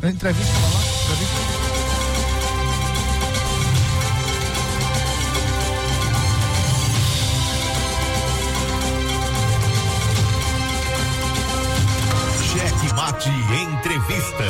[0.03, 0.81] entrevista, vamos lá?
[1.03, 1.72] Entrevista.
[13.13, 14.43] Mate entrevista.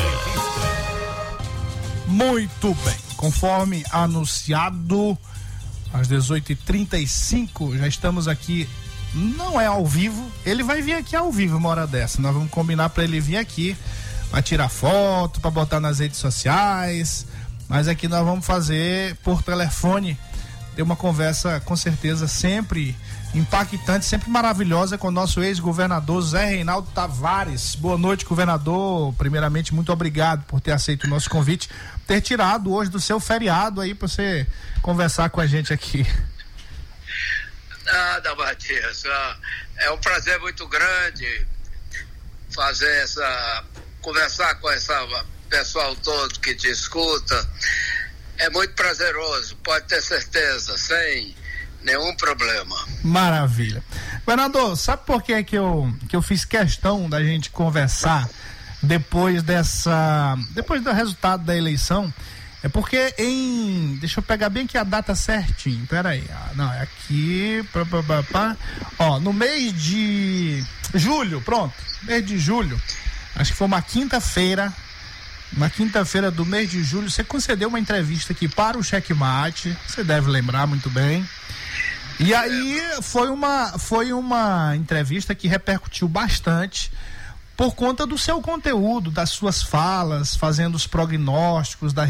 [2.06, 2.96] Muito bem.
[3.14, 5.18] Conforme anunciado,
[5.92, 8.66] às 18h35, já estamos aqui.
[9.12, 10.24] Não é ao vivo.
[10.46, 12.22] Ele vai vir aqui ao vivo uma hora dessa.
[12.22, 13.76] Nós vamos combinar para ele vir aqui
[14.30, 17.26] para tirar foto, para botar nas redes sociais.
[17.68, 20.18] Mas aqui nós vamos fazer por telefone.
[20.74, 22.96] Ter uma conversa com certeza sempre
[23.34, 27.74] impactante, sempre maravilhosa com o nosso ex-governador Zé Reinaldo Tavares.
[27.74, 29.12] Boa noite, governador.
[29.14, 31.68] Primeiramente, muito obrigado por ter aceito o nosso convite,
[32.06, 34.46] ter tirado hoje do seu feriado aí para você
[34.80, 36.06] conversar com a gente aqui.
[37.84, 39.04] Nada, Matias.
[39.06, 39.36] Ah,
[39.78, 41.46] É um prazer muito grande
[42.54, 43.64] fazer essa.
[44.00, 47.48] conversar com essa pessoal todo que te escuta.
[48.38, 51.34] É muito prazeroso, pode ter certeza, sem
[51.84, 52.76] nenhum problema.
[53.02, 53.82] Maravilha.
[54.24, 58.28] Governador, sabe por que que eu, que eu fiz questão da gente conversar
[58.82, 62.12] depois dessa, depois do resultado da eleição?
[62.62, 66.80] É porque em, deixa eu pegar bem aqui a data certinho, peraí, ah, não, é
[66.80, 68.56] aqui, pá, pá, pá,
[68.98, 72.80] ó, no mês de julho, pronto, mês de julho,
[73.36, 74.72] acho que foi uma quinta-feira,
[75.54, 80.02] uma quinta-feira do mês de julho, você concedeu uma entrevista aqui para o Checkmate, você
[80.02, 81.22] deve lembrar muito bem.
[82.20, 86.92] E aí foi uma, foi uma entrevista que repercutiu bastante
[87.56, 92.04] por conta do seu conteúdo, das suas falas, fazendo os prognósticos da,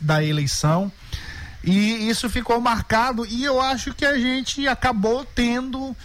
[0.00, 0.90] da eleição.
[1.62, 5.96] E isso ficou marcado e eu acho que a gente acabou tendo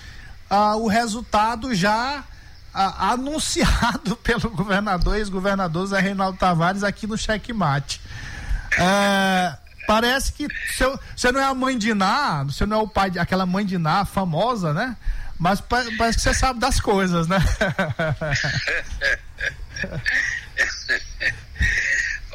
[0.50, 2.24] ah, o resultado já
[2.74, 8.02] ah, anunciado pelo governador, ex-governador Zé Reinaldo Tavares aqui no checkmate.
[8.78, 9.56] É,
[9.88, 10.48] parece que
[11.16, 13.66] você não é a mãe de Ná, você não é o pai de aquela mãe
[13.66, 14.96] de Ná famosa, né?
[15.40, 17.38] Mas pa- parece que você sabe das coisas, né?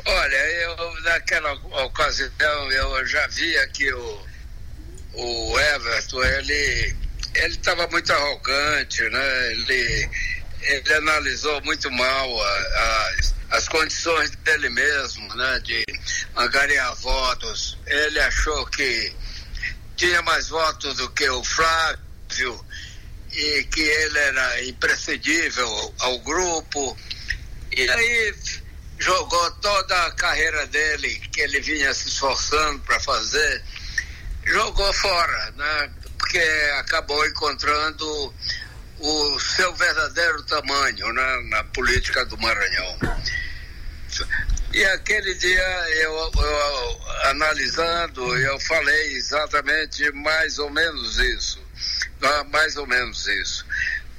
[0.04, 1.52] Olha, eu naquela
[1.84, 4.26] ocasião eu já via que o,
[5.14, 6.96] o Everton, ele
[7.34, 9.52] ele estava muito arrogante, né?
[9.52, 10.08] Ele,
[10.66, 15.60] ele analisou muito mal a- as, as condições dele mesmo, né?
[15.60, 15.84] De
[16.36, 17.78] angariar votos.
[17.86, 19.12] Ele achou que
[19.96, 22.64] tinha mais votos do que o Flávio
[23.32, 26.96] e que ele era imprescindível ao grupo.
[27.72, 28.34] E aí
[28.98, 33.62] jogou toda a carreira dele, que ele vinha se esforçando para fazer,
[34.46, 35.90] jogou fora, né?
[36.18, 36.38] Porque
[36.78, 38.34] acabou encontrando
[38.98, 41.48] o seu verdadeiro tamanho né?
[41.50, 42.98] na política do Maranhão.
[44.72, 51.64] E aquele dia eu, eu analisando, eu falei exatamente mais ou menos isso.
[52.22, 53.66] Ah, Mais ou menos isso.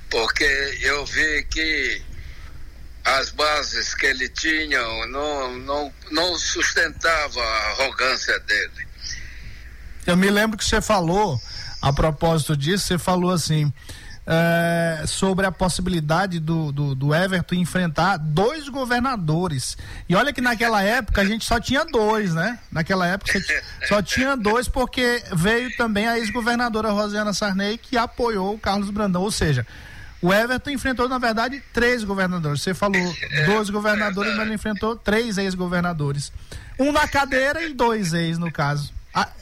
[0.09, 2.01] Porque eu vi que
[3.03, 8.87] as bases que ele tinha não, não, não sustentava a arrogância dele.
[10.05, 11.41] Eu me lembro que você falou,
[11.81, 13.71] a propósito disso, você falou assim.
[14.27, 19.77] É, sobre a possibilidade do, do, do Everton enfrentar dois governadores.
[20.09, 22.59] E olha que naquela época a gente só tinha dois, né?
[22.69, 23.39] Naquela época
[23.87, 29.21] só tinha dois, porque veio também a ex-governadora Rosiana Sarney, que apoiou o Carlos Brandão.
[29.21, 29.65] Ou seja,
[30.21, 32.61] o Everton enfrentou, na verdade, três governadores.
[32.61, 36.33] Você falou dois governadores, mas ele enfrentou três ex-governadores.
[36.77, 38.93] Um na cadeira e dois ex, no caso.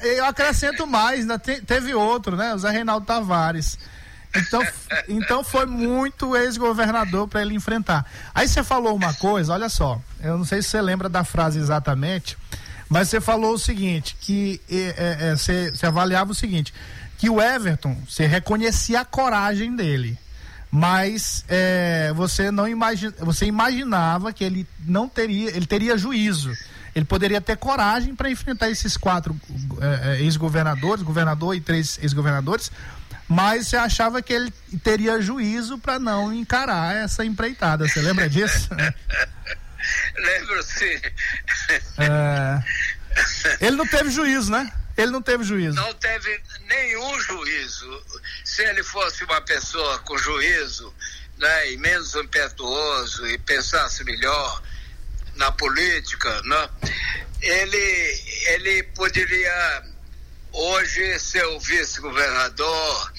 [0.01, 2.53] Eu acrescento mais, ainda teve outro, né?
[2.53, 3.77] O Zé Reinaldo Tavares.
[4.35, 4.67] Então,
[5.07, 8.05] então foi muito ex-governador para ele enfrentar.
[8.33, 11.59] Aí você falou uma coisa, olha só, eu não sei se você lembra da frase
[11.59, 12.37] exatamente,
[12.89, 16.73] mas você falou o seguinte, que eh, eh, você, avaliava o seguinte,
[17.17, 20.17] que o Everton, você reconhecia a coragem dele,
[20.69, 26.51] mas eh, você não imagina, você imaginava que ele não teria, ele teria juízo.
[26.93, 29.35] Ele poderia ter coragem para enfrentar esses quatro
[29.81, 32.71] eh, eh, ex-governadores, governador e três ex-governadores,
[33.27, 34.51] mas você achava que ele
[34.83, 37.87] teria juízo para não encarar essa empreitada.
[37.87, 38.69] Você lembra disso?
[40.17, 40.99] Lembro sim.
[41.97, 42.63] É,
[43.61, 44.71] ele não teve juízo, né?
[44.97, 45.75] Ele não teve juízo.
[45.75, 48.03] Não teve nenhum juízo.
[48.43, 50.93] Se ele fosse uma pessoa com juízo,
[51.37, 54.63] né, e menos impetuoso e pensasse melhor
[55.35, 56.69] na política, né,
[57.41, 59.83] ele, ele poderia
[60.55, 63.13] hoje ser o vice-governador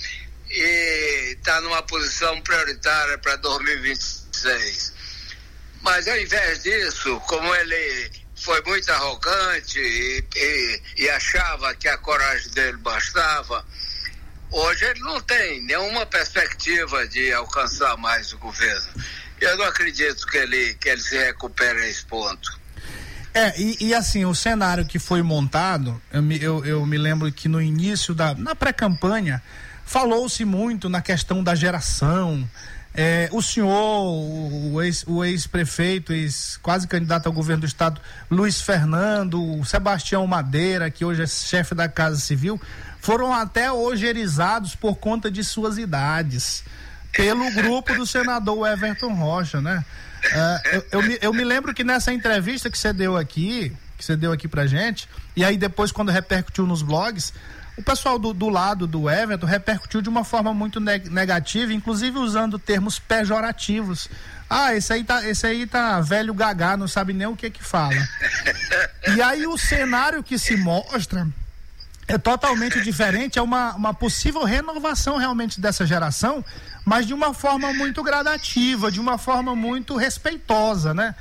[0.48, 4.92] e está numa posição prioritária para 2026.
[5.82, 11.98] Mas ao invés disso, como ele foi muito arrogante e, e, e achava que a
[11.98, 13.64] coragem dele bastava,
[14.50, 19.04] hoje ele não tem nenhuma perspectiva de alcançar mais o governo.
[19.40, 22.65] Eu não acredito que ele, que ele se recupere a esse ponto.
[23.36, 27.30] É, e, e, assim, o cenário que foi montado, eu me, eu, eu me lembro
[27.30, 28.34] que no início da.
[28.34, 29.42] na pré-campanha,
[29.84, 32.48] falou-se muito na questão da geração.
[32.94, 39.60] É, o senhor, o, o ex-prefeito, ex, quase candidato ao governo do estado, Luiz Fernando,
[39.60, 42.58] o Sebastião Madeira, que hoje é chefe da Casa Civil,
[43.02, 46.64] foram até ojerizados por conta de suas idades,
[47.12, 49.84] pelo grupo do senador Everton Rocha, né?
[50.32, 54.04] É, eu, eu, me, eu me lembro que nessa entrevista que você deu aqui, que
[54.04, 57.32] você deu aqui pra gente, e aí depois quando repercutiu nos blogs,
[57.76, 62.58] o pessoal do, do lado do Everton repercutiu de uma forma muito negativa, inclusive usando
[62.58, 64.08] termos pejorativos.
[64.48, 67.62] Ah, esse aí tá, esse aí tá velho gagá, não sabe nem o que que
[67.62, 67.96] fala.
[69.14, 71.28] E aí o cenário que se mostra
[72.08, 76.44] é totalmente diferente, é uma, uma possível renovação realmente dessa geração,
[76.84, 81.14] mas de uma forma muito gradativa, de uma forma muito respeitosa, né?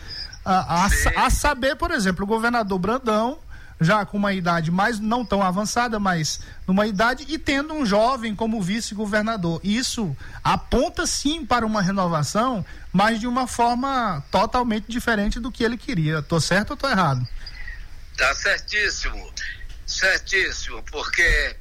[0.43, 3.39] A, a, a saber, por exemplo, o governador Brandão,
[3.81, 8.35] já com uma idade mais não tão avançada, mas numa idade e tendo um jovem
[8.35, 9.59] como vice-governador.
[9.63, 15.77] Isso aponta sim para uma renovação, mas de uma forma totalmente diferente do que ele
[15.77, 16.21] queria.
[16.21, 17.27] Tô certo ou tô errado?
[18.17, 19.33] Tá certíssimo.
[19.85, 21.55] Certíssimo, porque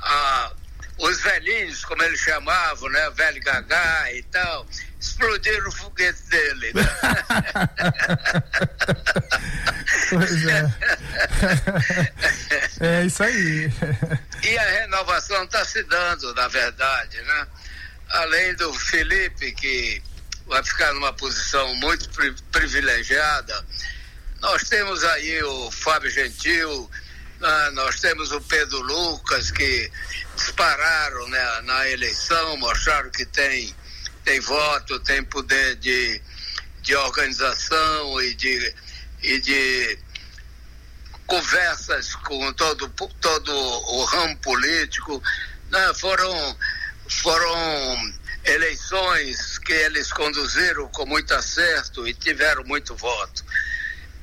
[0.00, 0.52] a
[0.98, 3.10] os velhinhos, como eles chamavam, né?
[3.10, 4.66] Velho Gagá e tal,
[4.98, 6.72] explodiram o foguete dele.
[6.72, 6.82] Né?
[10.08, 10.72] pois é.
[12.80, 13.70] é isso aí.
[14.42, 17.46] E a renovação está se dando, na verdade, né?
[18.08, 20.02] Além do Felipe, que
[20.46, 23.66] vai ficar numa posição muito pri privilegiada,
[24.40, 26.90] nós temos aí o Fábio Gentil,
[27.42, 29.90] ah, nós temos o Pedro Lucas, que
[30.34, 33.74] dispararam né, na eleição, mostraram que tem,
[34.24, 36.20] tem voto, tem poder de,
[36.82, 38.74] de organização e de,
[39.22, 39.98] e de
[41.26, 42.88] conversas com todo,
[43.20, 45.22] todo o ramo político.
[45.70, 46.56] Né, foram,
[47.08, 48.14] foram
[48.44, 53.44] eleições que eles conduziram com muito acerto e tiveram muito voto.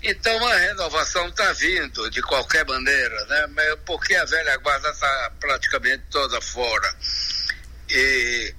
[0.04, 3.48] Então a renovação está vindo de qualquer maneira, né?
[3.86, 6.94] Porque a velha guarda está praticamente toda fora.
[7.90, 8.54] E,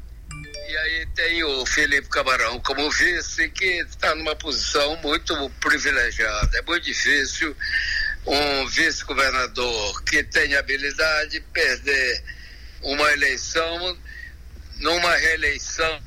[0.68, 6.56] e aí tem o Felipe Camarão como vice, que está numa posição muito privilegiada.
[6.56, 7.54] É muito difícil
[8.24, 12.24] um vice-governador que tem habilidade perder
[12.80, 13.98] uma eleição
[14.78, 16.02] numa reeleição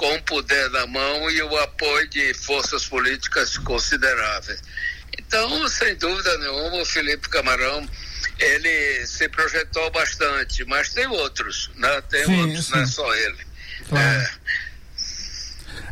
[0.00, 4.58] com o poder na mão e o apoio de forças políticas consideráveis.
[5.18, 7.86] Então, sem dúvida nenhuma, o Felipe Camarão
[8.38, 12.00] ele se projetou bastante, mas tem outros, né?
[12.08, 12.72] Tem sim, outros, sim.
[12.72, 13.46] não é só ele.
[13.90, 14.20] Claro.
[14.22, 14.30] É.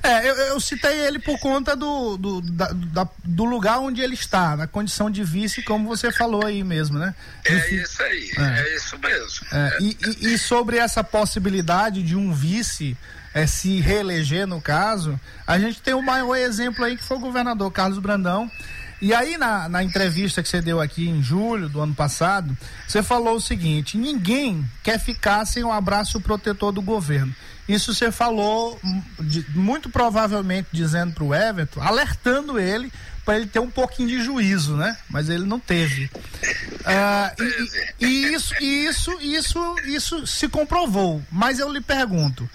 [0.00, 4.14] É, eu, eu, citei ele por conta do, do, da, da, do lugar onde ele
[4.14, 7.14] está, na condição de vice, como você falou aí mesmo, né?
[7.44, 9.46] É isso aí, é, é isso mesmo.
[9.52, 12.96] É, e, e, e, sobre essa possibilidade de um vice
[13.38, 17.20] é, se reeleger, no caso, a gente tem o maior exemplo aí que foi o
[17.20, 18.50] governador Carlos Brandão.
[19.00, 23.00] E aí, na, na entrevista que você deu aqui em julho do ano passado, você
[23.00, 27.32] falou o seguinte: ninguém quer ficar sem o abraço protetor do governo.
[27.68, 32.90] Isso você falou hum, de, muito provavelmente dizendo para o Everton, alertando ele
[33.24, 34.96] para ele ter um pouquinho de juízo, né?
[35.08, 36.10] Mas ele não teve.
[36.84, 37.30] Ah,
[38.00, 41.22] e, e, isso, isso, isso, isso se comprovou.
[41.30, 42.48] Mas eu lhe pergunto: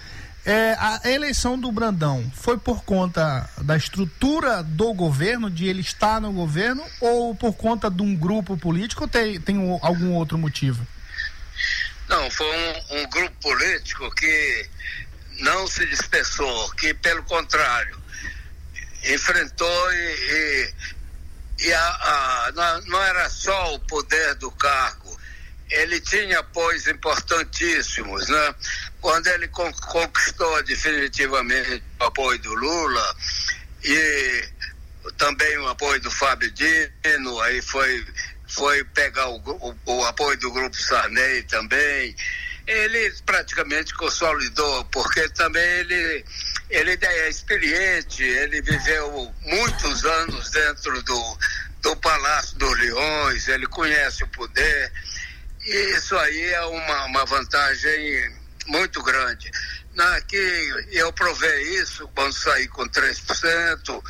[0.45, 6.19] é, a eleição do Brandão foi por conta da estrutura do governo, de ele estar
[6.19, 10.85] no governo, ou por conta de um grupo político, ou tem, tem algum outro motivo?
[12.09, 14.69] Não, foi um, um grupo político que
[15.39, 17.97] não se dispersou, que pelo contrário,
[19.05, 20.73] enfrentou e,
[21.59, 25.02] e, e a, a, não, não era só o poder do cargo,
[25.69, 28.55] ele tinha apoios importantíssimos, né?
[29.01, 33.15] Quando ele con conquistou definitivamente o apoio do Lula
[33.83, 34.49] e
[35.17, 38.05] também o apoio do Fábio Dino, aí foi,
[38.47, 42.15] foi pegar o, o, o apoio do Grupo Sarney também.
[42.65, 46.25] Ele praticamente consolidou, porque também ele,
[46.69, 51.37] ele é experiente, ele viveu muitos anos dentro do,
[51.81, 54.91] do Palácio dos Leões, ele conhece o poder.
[55.65, 58.35] Isso aí é uma, uma vantagem
[58.67, 59.49] muito grande.
[59.93, 64.03] Na, que eu provei isso quando saí com 3%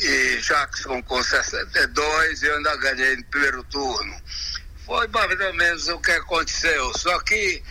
[0.00, 4.14] e Jackson com 62% e eu ainda ganhei no primeiro turno.
[4.84, 6.92] Foi mais ou menos o que aconteceu.
[6.98, 7.62] Só que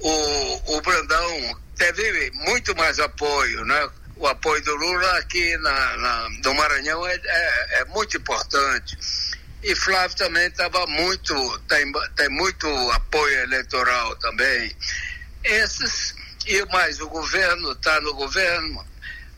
[0.00, 3.88] o, o Brandão teve muito mais apoio, né?
[4.16, 8.98] O apoio do Lula aqui na, na no Maranhão é, é, é muito importante.
[9.62, 14.74] E Flávio também estava muito, tem, tem muito apoio eleitoral também.
[15.42, 16.14] Esses,
[16.46, 18.86] e mais o governo, está no governo,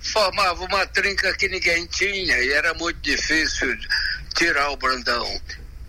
[0.00, 3.76] formava uma trinca que ninguém tinha e era muito difícil
[4.34, 5.40] tirar o Brandão.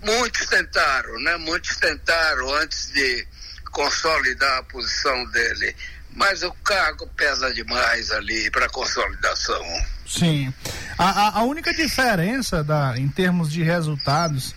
[0.01, 1.37] Muitos tentaram, né?
[1.37, 3.27] Muitos tentaram antes de
[3.71, 5.75] consolidar a posição dele.
[6.13, 9.63] Mas o cargo pesa demais ali para consolidação.
[10.11, 10.53] Sim.
[10.97, 14.53] A, a, a, única diferença da, em termos de resultados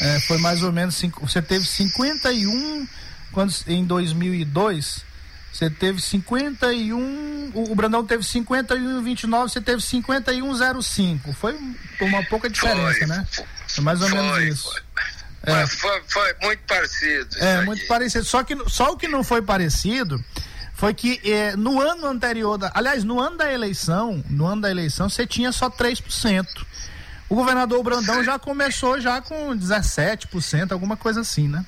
[0.00, 0.96] é, foi mais ou menos.
[0.96, 2.88] Cinco, você teve 51
[3.32, 5.04] quando, em 2002.
[5.52, 7.52] Você teve 51.
[7.54, 11.32] O, o Brandão teve 51,29, você teve 51,05.
[11.32, 11.56] Foi
[12.00, 13.26] uma pouca diferença, foi, né?
[13.68, 14.72] Foi mais ou foi, menos isso.
[14.72, 14.82] Foi.
[15.46, 15.66] É.
[15.66, 17.38] Foi, foi, muito parecido.
[17.38, 18.24] É, muito parecido.
[18.24, 20.24] Só que só o que não foi parecido
[20.84, 24.70] foi que eh, no ano anterior, da, aliás, no ano da eleição, no ano da
[24.70, 26.46] eleição, você tinha só 3%.
[27.28, 31.64] O governador Brandão já começou já com 17%, alguma coisa assim, né?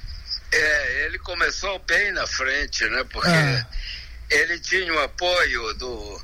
[0.53, 3.05] É, ele começou bem na frente, né?
[3.11, 3.67] Porque é.
[4.31, 6.21] ele tinha o apoio do,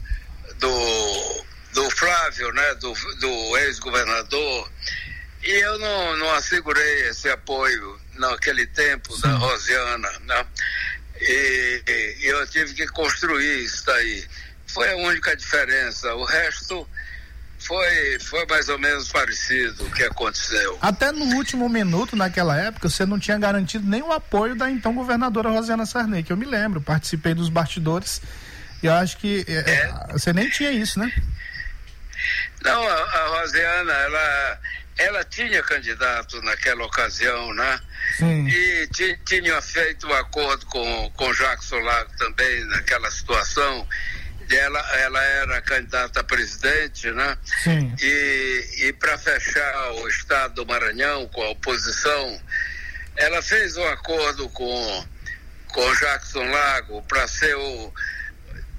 [0.59, 2.75] do, do Flávio, né?
[2.75, 4.71] Do, do ex-governador.
[5.43, 9.23] E eu não, não assegurei esse apoio naquele tempo Sim.
[9.23, 10.47] da Rosiana, né?
[11.23, 11.83] E,
[12.21, 14.25] e, eu tive que construir isso daí.
[14.67, 16.13] Foi a única diferença.
[16.15, 16.89] O resto
[17.59, 20.79] foi, foi mais ou menos parecido o que aconteceu.
[20.81, 24.95] Até no último minuto, naquela época, você não tinha garantido nem o apoio da então
[24.95, 28.21] governadora Rosiana Sarney, que eu me lembro, participei dos bastidores.
[28.83, 30.13] E eu acho que é, é.
[30.13, 31.13] você nem tinha isso, né?
[32.65, 34.61] Não, a, a Rosiana, ela,
[35.03, 37.81] ela tinha candidato naquela ocasião, né?
[38.17, 38.47] Sim.
[38.49, 38.89] E
[39.25, 43.87] tinha feito um acordo com, com Jackson Lago também naquela situação.
[44.51, 47.39] Ela, ela era candidata a presidente, né?
[47.63, 47.95] Sim.
[48.01, 52.41] E, e para fechar o estado do Maranhão com a oposição,
[53.17, 55.07] ela fez um acordo com,
[55.69, 57.93] com Jackson Lago para ser o.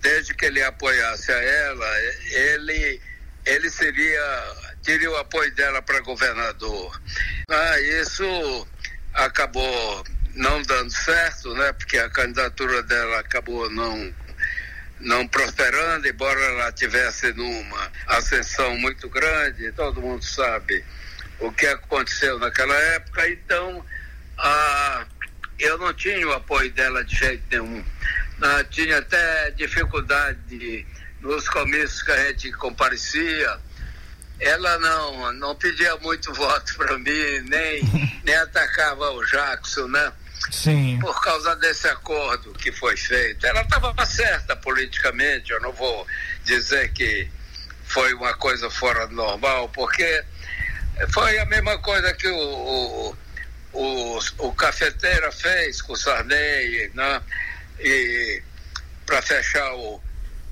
[0.02, 2.00] Desde que ele apoiasse a ela,
[2.32, 3.02] ele,
[3.46, 4.63] ele seria.
[4.84, 7.02] Teria o apoio dela para governador.
[7.50, 8.68] Ah, isso
[9.14, 10.04] acabou
[10.36, 11.72] não dando certo, né?
[11.74, 14.14] Porque a candidatura dela acabou não
[15.00, 20.84] não prosperando, embora ela tivesse numa ascensão muito grande, todo mundo sabe
[21.40, 23.86] o que aconteceu naquela época, então
[24.38, 25.06] ah,
[25.60, 27.84] eu não tinha o apoio dela de jeito nenhum.
[28.42, 30.88] Ah, tinha até dificuldade
[31.20, 33.60] nos comícios que a gente comparecia
[34.44, 37.82] ela não, não pedia muito voto para mim, nem,
[38.24, 40.12] nem atacava o Jackson, né?
[40.52, 41.00] Sim.
[41.00, 43.46] Por causa desse acordo que foi feito.
[43.46, 46.06] Ela estava certa politicamente, eu não vou
[46.44, 47.30] dizer que
[47.86, 50.24] foi uma coisa fora do normal, porque
[51.12, 53.18] foi a mesma coisa que o, o,
[53.74, 57.22] o, o Cafeteira fez com o Sarney, né?
[57.80, 58.44] E
[59.06, 60.02] para fechar o,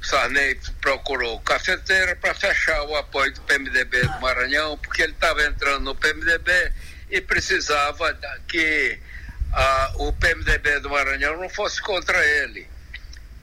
[0.02, 5.84] Sarney procurou cafeteira para fechar o apoio do PMDB do Maranhão, porque ele estava entrando
[5.84, 6.74] no PMDB
[7.10, 9.00] e precisava que
[9.54, 12.68] ah, o PMDB do Maranhão não fosse contra ele.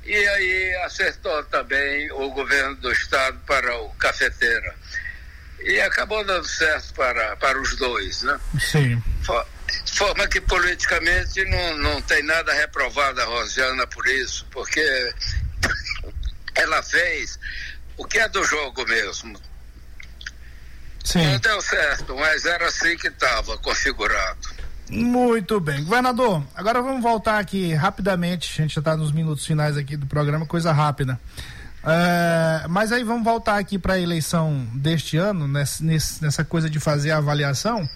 [0.04, 4.74] E aí acertou também o governo do estado para o cafeteira.
[5.61, 8.40] E acabou dando certo para, para os dois, né?
[8.59, 9.02] Sim.
[9.84, 15.12] De forma que politicamente não, não tem nada reprovado a Rosiana por isso, porque
[16.59, 17.38] ela fez
[17.96, 19.38] o que é do jogo mesmo.
[21.04, 21.24] Sim.
[21.24, 24.48] Não deu certo, mas era assim que estava configurado.
[24.90, 25.84] Muito bem.
[25.84, 28.50] Governador, agora vamos voltar aqui rapidamente.
[28.52, 31.18] A gente já está nos minutos finais aqui do programa, coisa rápida.
[31.84, 36.80] É, mas aí vamos voltar aqui para a eleição desse ano, nessa, nessa coisa de
[36.80, 37.88] fazer a avaliação.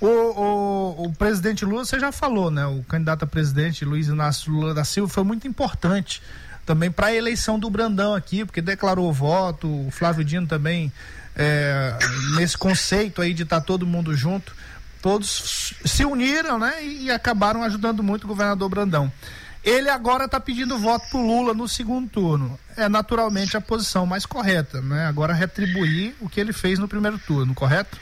[0.00, 2.66] O, o, o, presidente Lula, você já falou, né?
[2.66, 6.22] O candidato a presidente, Luiz Inácio Lula da Silva, foi muito importante
[6.64, 10.92] também para a eleição do Brandão aqui, porque declarou voto, o Flávio Dino também,
[11.36, 11.96] é,
[12.36, 14.54] nesse conceito aí de estar tá todo mundo junto,
[15.02, 16.82] todos se uniram, né?
[16.82, 19.12] E, e acabaram ajudando muito o governador Brandão.
[19.62, 22.58] Ele agora está pedindo voto pro Lula no segundo turno.
[22.76, 25.06] É naturalmente a posição mais correta, né?
[25.06, 27.98] Agora retribuir o que ele fez no primeiro turno, correto?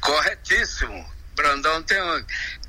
[0.00, 1.04] Corretíssimo.
[1.34, 1.98] Brandão tem,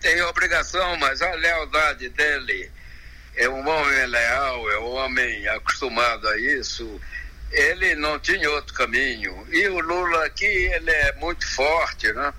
[0.01, 2.71] tem obrigação, mas a lealdade dele
[3.35, 6.99] é um homem leal, é um homem acostumado a isso.
[7.51, 9.47] Ele não tinha outro caminho.
[9.51, 12.33] E o Lula aqui, ele é muito forte, né?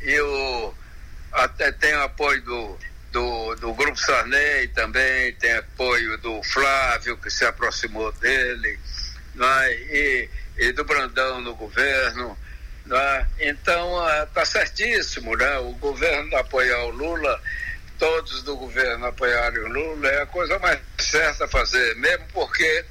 [0.00, 0.74] E o,
[1.32, 2.78] até tem apoio do,
[3.12, 8.78] do, do Grupo Sarney também, tem apoio do Flávio, que se aproximou dele,
[9.34, 9.72] né?
[9.72, 10.28] e,
[10.58, 12.36] e do Brandão no governo.
[12.86, 13.26] Né?
[13.40, 15.58] Então, está ah, certíssimo, né?
[15.58, 17.40] O governo apoiar o Lula,
[17.98, 22.84] todos do governo apoiarem o Lula, é a coisa mais certa a fazer, mesmo porque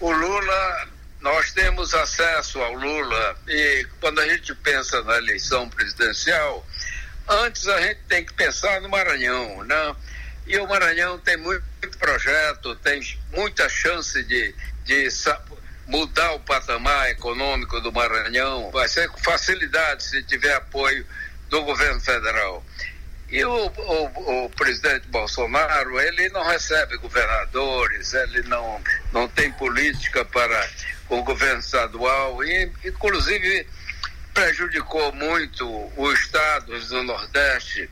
[0.00, 0.88] o Lula,
[1.20, 6.66] nós temos acesso ao Lula, e quando a gente pensa na eleição presidencial,
[7.28, 9.96] antes a gente tem que pensar no Maranhão, né?
[10.46, 11.62] E o Maranhão tem muito
[11.98, 14.52] projeto, tem muita chance de,
[14.84, 15.08] de
[15.86, 21.06] mudar o patamar econômico do Maranhão, vai ser com facilidade se tiver apoio
[21.48, 22.64] do governo federal.
[23.32, 28.78] E o, o, o, presidente Bolsonaro, ele não recebe governadores, ele não,
[29.10, 30.68] não tem política para
[31.08, 33.66] o governo estadual, e inclusive
[34.34, 35.66] prejudicou muito
[35.96, 37.88] os estados do Nordeste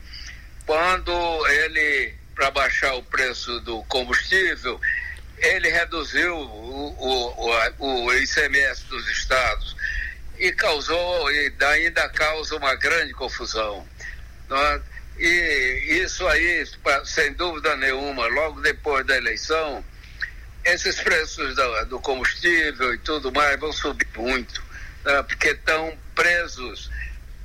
[0.63, 4.79] quando ele, para baixar o preço do combustível,
[5.39, 9.75] ele reduziu o, o, o, ICMS dos estados
[10.37, 13.87] e causou, e ainda causa uma grande confusão.
[14.51, 14.90] É?
[15.23, 16.65] E isso aí,
[17.05, 19.85] sem dúvida nenhuma, logo depois da eleição,
[20.65, 21.55] esses preços
[21.87, 24.63] do, combustível e tudo mais vão subir muito,
[25.05, 25.21] né?
[25.21, 26.89] porque estão presos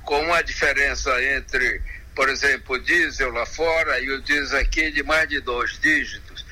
[0.03, 1.79] com uma diferença entre,
[2.15, 6.43] por exemplo, o diesel lá fora e o diesel aqui de mais de dois dígitos.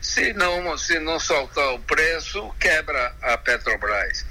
[0.00, 4.24] Se não, se não soltar o preço, quebra a Petrobras.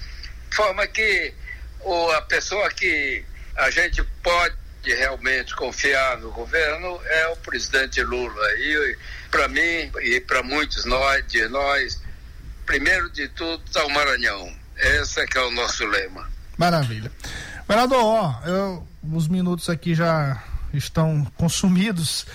[0.50, 1.34] De forma que
[1.82, 3.26] o, a pessoa que
[3.58, 4.56] a gente pode
[4.94, 8.46] realmente confiar no governo é o presidente Lula.
[8.58, 8.98] E
[9.30, 12.02] para mim e para muitos nós, de nós,
[12.66, 14.52] primeiro de tudo está o Maranhão.
[14.78, 16.30] Esse é que é o nosso lema.
[16.58, 17.12] Maravilha.
[17.68, 20.42] Vereador, ó, eu, os minutos aqui já
[20.74, 22.26] estão consumidos.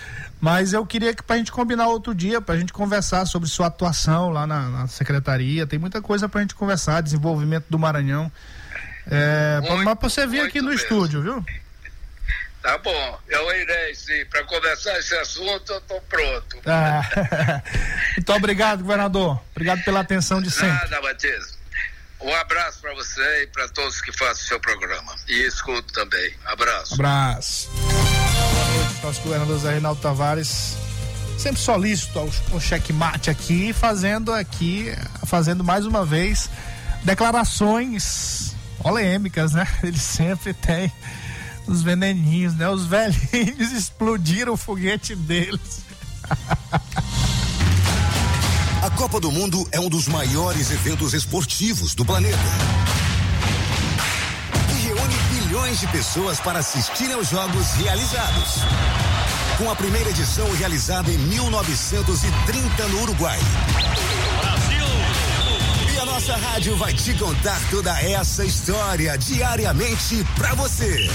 [0.40, 3.48] Mas eu queria que para a gente combinar outro dia, para a gente conversar sobre
[3.48, 5.66] sua atuação lá na, na secretaria.
[5.68, 8.30] Tem muita coisa para a gente conversar, desenvolvimento do Maranhão.
[9.06, 10.82] É, muito, mas para você vir aqui no mesmo.
[10.82, 11.44] estúdio, viu?
[12.62, 14.24] Tá bom, eu irei sim.
[14.26, 16.58] Para conversar esse assunto, eu estou pronto.
[16.64, 17.02] Ah,
[18.16, 19.40] então, obrigado, governador.
[19.50, 20.68] Obrigado pela atenção de sempre.
[20.68, 21.58] Nada, Batista.
[22.20, 25.12] Um abraço para você e para todos que fazem o seu programa.
[25.28, 26.32] E escuto também.
[26.44, 26.94] Abraço.
[26.94, 27.68] Abraço.
[27.70, 30.76] Boa noite, nosso governador Zé Reinaldo Tavares.
[31.36, 34.94] Sempre solícito ao, ao checkmate aqui, fazendo aqui,
[35.26, 36.48] fazendo mais uma vez
[37.02, 39.66] declarações polêmicas, né?
[39.82, 40.92] Ele sempre tem
[41.66, 42.68] os veneninhos, né?
[42.68, 45.82] Os velhinhos explodiram o foguete deles.
[48.82, 52.36] A Copa do Mundo é um dos maiores eventos esportivos do planeta.
[54.70, 58.54] E reúne bilhões de pessoas para assistirem aos jogos realizados.
[59.56, 63.38] Com a primeira edição realizada em 1930 no Uruguai.
[64.40, 65.94] Brasil!
[65.94, 71.08] E a nossa rádio vai te contar toda essa história diariamente para você.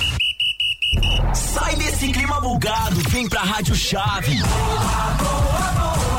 [1.33, 4.37] Sai desse clima bugado, vem pra Rádio Chave.
[4.41, 6.16] Boa, boa, boa.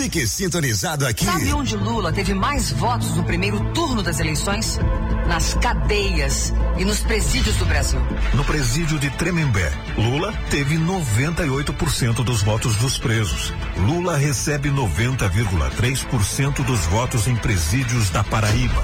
[0.00, 1.26] Fique sintonizado aqui.
[1.26, 4.78] Sabe onde Lula teve mais votos no primeiro turno das eleições?
[5.28, 8.00] Nas cadeias e nos presídios do Brasil.
[8.32, 13.52] No presídio de Tremembé, Lula teve 98% dos votos dos presos.
[13.76, 18.82] Lula recebe 90,3% dos votos em presídios da Paraíba.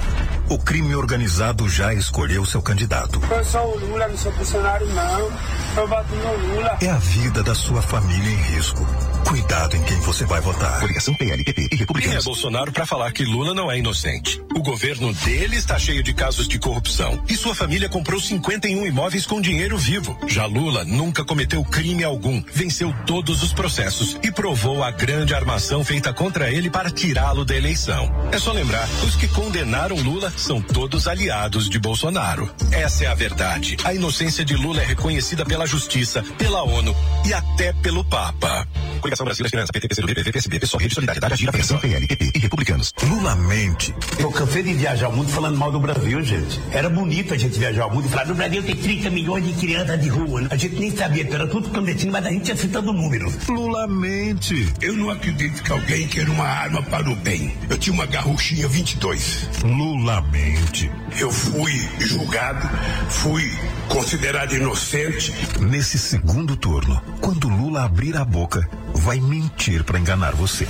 [0.49, 3.19] O crime organizado já escolheu seu candidato.
[3.29, 5.31] Eu sou o Lula, não sou funcionário, não.
[5.75, 6.77] Eu voto no Lula.
[6.79, 8.85] É a vida da sua família em risco.
[9.27, 10.79] Cuidado em quem você vai votar.
[10.79, 12.23] Coligação PLPP e Quem é Republicanos.
[12.23, 14.41] Bolsonaro para falar que Lula não é inocente?
[14.55, 19.25] O governo dele está cheio de casos de corrupção e sua família comprou 51 imóveis
[19.25, 20.17] com dinheiro vivo.
[20.27, 25.83] Já Lula nunca cometeu crime algum, venceu todos os processos e provou a grande armação
[25.83, 28.09] feita contra ele para tirá-lo da eleição.
[28.31, 32.49] É só lembrar, os que condenaram Lula são todos aliados de Bolsonaro.
[32.71, 33.75] Essa é a verdade.
[33.83, 38.65] A inocência de Lula é reconhecida pela justiça, pela ONU e até pelo Papa.
[39.01, 42.93] Coligação Brasil Esperança, PT, PCdoB, PV, PSB, PSOL, Rede Solidariedade, Agir, Coligação PLPP e Republicanos.
[43.03, 43.93] Lula mente.
[44.19, 46.59] Eu cansei de viajar muito falando mal do Brasil, gente.
[46.71, 50.01] Era bonito a gente viajar muito e falar, no Brasil tem 30 milhões de crianças
[50.01, 50.41] de rua.
[50.41, 50.47] né?
[50.51, 53.47] A gente nem sabia, era tudo clandestino, mas a gente ia citando números.
[53.47, 54.67] Lula mente.
[54.81, 57.55] Eu não acredito que alguém queira uma arma para o bem.
[57.69, 59.49] Eu tinha uma garruchinha 22.
[59.63, 60.89] Lula mente.
[61.19, 62.67] Eu fui julgado,
[63.09, 63.51] fui
[63.89, 65.33] considerado inocente.
[65.59, 68.67] Nesse segundo turno, quando Lula abrir a boca,
[69.07, 70.67] vai mentir para enganar você.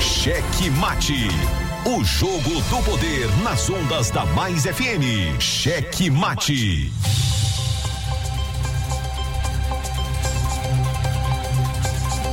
[0.00, 1.28] Cheque Mate.
[1.84, 5.38] O jogo do poder nas ondas da Mais FM.
[5.38, 6.90] Cheque Mate.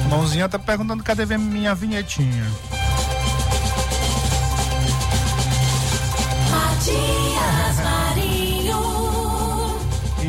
[0.09, 2.49] Mãozinha tá perguntando cadê minha vinhetinha.
[6.49, 8.79] Matias Marinho.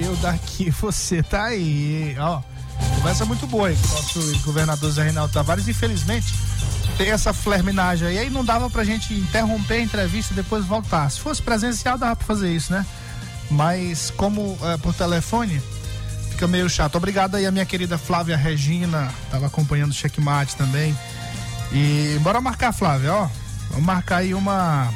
[0.05, 2.17] Eu daqui, você tá aí.
[2.19, 2.43] Ó,
[3.03, 5.67] conversa muito boa aí com o nosso governador Zé Reinaldo Tavares.
[5.67, 6.33] Infelizmente,
[6.97, 8.19] tem essa flerminagem aí.
[8.21, 11.11] Aí não dava pra gente interromper a entrevista e depois voltar.
[11.11, 12.87] Se fosse presencial, dava pra fazer isso, né?
[13.51, 15.61] Mas como é, por telefone,
[16.31, 16.95] fica meio chato.
[16.95, 20.97] Obrigado aí a minha querida Flávia Regina, tava acompanhando o checkmate também.
[21.73, 23.29] E bora marcar, Flávia, ó.
[23.71, 24.89] Vamos marcar aí uma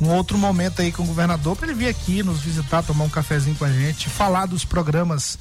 [0.00, 3.08] um outro momento aí com o governador para ele vir aqui nos visitar, tomar um
[3.10, 5.36] cafezinho com a gente, falar dos programas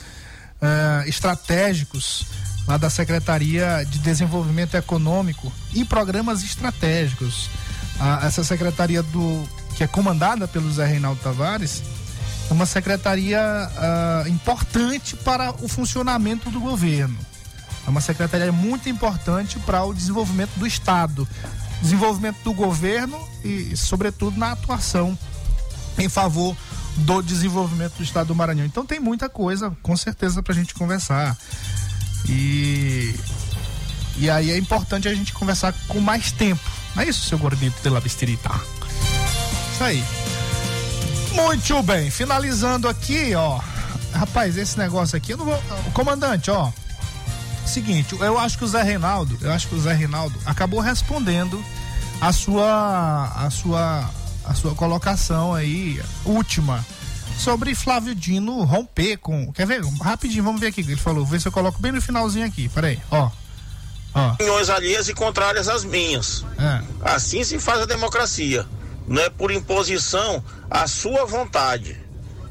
[0.61, 2.25] eh, estratégicos
[2.67, 7.49] lá da Secretaria de Desenvolvimento Econômico e programas estratégicos.
[8.21, 11.81] Essa secretaria do que é comandada pelo Zé Reinaldo Tavares
[12.49, 17.17] é uma secretaria ah, importante para o funcionamento do governo.
[17.85, 21.27] É uma secretaria muito importante para o desenvolvimento do Estado,
[21.81, 25.17] desenvolvimento do governo e, sobretudo, na atuação
[25.97, 26.55] em favor
[26.97, 28.65] do desenvolvimento do Estado do Maranhão.
[28.65, 31.37] Então tem muita coisa, com certeza, para a gente conversar.
[32.27, 33.15] E,
[34.17, 36.61] e aí é importante a gente conversar com mais tempo.
[36.95, 38.49] Não é isso, seu gordito de la bisterita?
[39.73, 40.03] Isso aí.
[41.33, 43.59] Muito bem, finalizando aqui, ó.
[44.11, 45.63] Rapaz, esse negócio aqui, eu não vou.
[45.93, 46.71] Comandante, ó.
[47.65, 51.63] Seguinte, eu acho que o Zé Reinaldo, eu acho que o Zé Reinaldo acabou respondendo
[52.19, 54.09] a sua a sua
[54.47, 56.85] a sua colocação aí última
[57.37, 59.81] sobre Flávio Dino romper com, quer ver?
[60.01, 61.25] Rapidinho, vamos ver aqui o que ele falou.
[61.25, 62.67] Vê se eu coloco bem no finalzinho aqui.
[62.69, 63.29] Peraí, ó.
[64.13, 64.31] Ó.
[64.31, 66.43] Opiniões alheias e contrárias às minhas.
[66.57, 66.81] É.
[67.01, 68.65] Assim se faz a democracia.
[69.07, 71.99] Não é por imposição a sua vontade.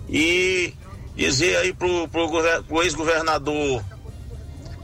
[0.09, 0.75] E
[1.17, 2.31] dizer aí pro, pro,
[2.63, 3.83] pro ex-governador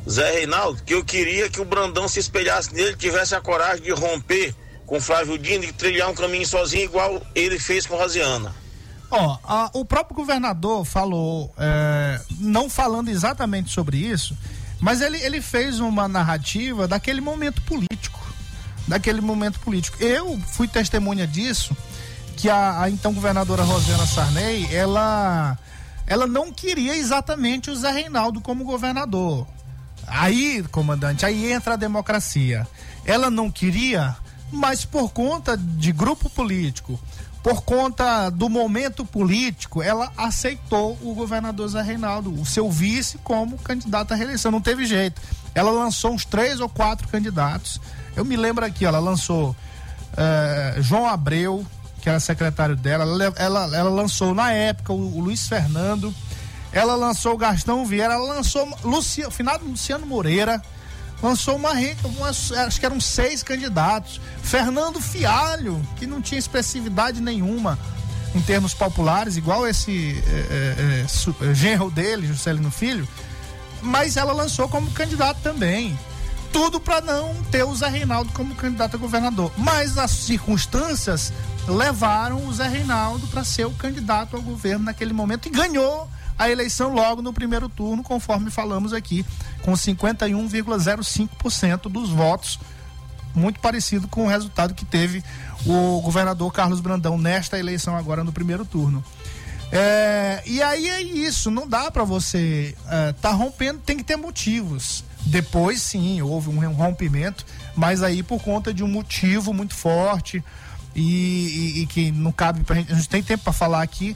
[0.09, 3.93] Zé Reinaldo que eu queria que o Brandão se espelhasse nele, tivesse a coragem de
[3.93, 4.55] romper
[4.93, 8.55] com Flávio Dino e trilhar um caminho sozinho, igual ele fez com Rosiana.
[9.11, 14.36] Ó, a- o próprio governador falou, é, não falando exatamente sobre isso,
[14.78, 18.20] mas ele, ele fez uma narrativa daquele momento político.
[18.86, 19.97] Daquele momento político.
[19.99, 21.74] Eu fui testemunha disso,
[22.36, 25.57] que a, a então governadora Rosiana Sarney, ela,
[26.07, 29.47] ela não queria exatamente o Zé Reinaldo como governador.
[30.07, 32.66] Aí, comandante, aí entra a democracia.
[33.07, 34.14] Ela não queria,
[34.53, 37.01] mas por conta de grupo político,
[37.43, 43.59] por conta do momento político, ela aceitou o governador Zé Reinaldo, o seu vice, como
[43.59, 44.53] candidato à reeleição.
[44.53, 45.21] Não teve jeito.
[45.53, 47.81] Ela lançou uns três ou quatro candidatos.
[48.15, 49.57] Eu me lembro aqui, ela lançou
[50.17, 51.67] eh, João Abreu,
[52.01, 56.15] que era secretário dela, ela, ela, ela lançou na época o, o Luiz Fernando,
[56.73, 60.63] ela lançou o Gastão Vieira, ela lançou Lucia, finado Luciano Moreira,
[61.23, 61.73] lançou uma
[62.05, 64.20] umas- acho que eram seis candidatos.
[64.43, 67.79] Fernando Fialho, que não tinha expressividade nenhuma
[68.35, 73.07] em termos populares, igual esse é, é, é, é, genro dele, Juscelino Filho,
[73.83, 75.99] mas ela lançou como candidato também.
[76.53, 79.51] Tudo para não ter o Zé Reinaldo como candidato a governador.
[79.57, 81.33] Mas as circunstâncias
[81.66, 86.09] levaram o Zé Reinaldo para ser o candidato ao governo naquele momento e ganhou
[86.39, 89.24] a eleição logo no primeiro turno, conforme falamos aqui,
[89.62, 92.59] com 51,05% dos votos,
[93.35, 95.24] muito parecido com o resultado que teve
[95.64, 99.05] o governador Carlos Brandão nesta eleição agora no primeiro turno.
[99.74, 104.16] É, e aí é isso, não dá para você é, tá rompendo, tem que ter
[104.16, 105.03] motivos.
[105.24, 110.45] Depois sim, houve um rompimento, mas aí por conta de um motivo muito forte
[110.95, 114.14] e, e, e que não cabe pra gente, a gente tem tempo para falar aqui.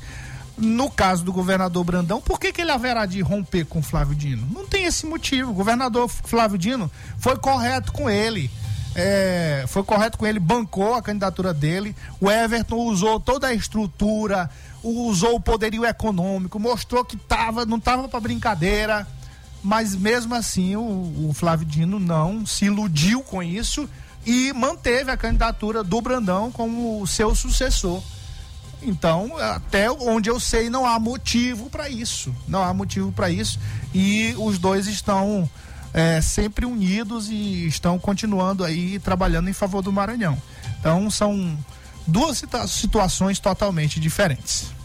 [0.57, 4.47] No caso do governador Brandão, por que, que ele haverá de romper com Flávio Dino?
[4.51, 5.51] Não tem esse motivo.
[5.51, 8.51] O governador Flávio Dino foi correto com ele.
[8.95, 11.95] É, foi correto com ele, bancou a candidatura dele.
[12.19, 14.49] O Everton usou toda a estrutura,
[14.83, 19.07] usou o poderio econômico, mostrou que tava, não estava para brincadeira.
[19.63, 23.87] Mas mesmo assim, o, o Flávio Dino não se iludiu com isso
[24.25, 28.03] e manteve a candidatura do Brandão como seu sucessor.
[28.83, 32.35] Então, até onde eu sei, não há motivo para isso.
[32.47, 33.59] Não há motivo para isso.
[33.95, 35.49] E os dois estão
[35.93, 40.41] é, sempre unidos e estão continuando aí trabalhando em favor do Maranhão.
[40.79, 41.57] Então, são
[42.07, 44.76] duas situa situações totalmente diferentes.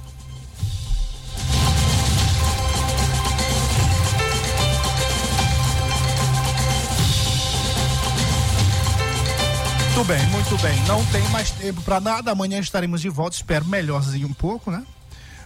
[10.02, 10.84] Muito bem, muito bem.
[10.88, 12.32] Não tem mais tempo para nada.
[12.32, 13.36] Amanhã estaremos de volta.
[13.36, 14.84] Espero melhorzinho um pouco, né?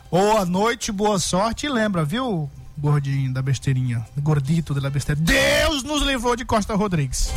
[0.09, 1.65] Boa noite, boa sorte.
[1.65, 5.19] E lembra, viu, gordinho da besteirinha, gordito da besteira.
[5.19, 7.33] Deus nos levou de Costa Rodrigues.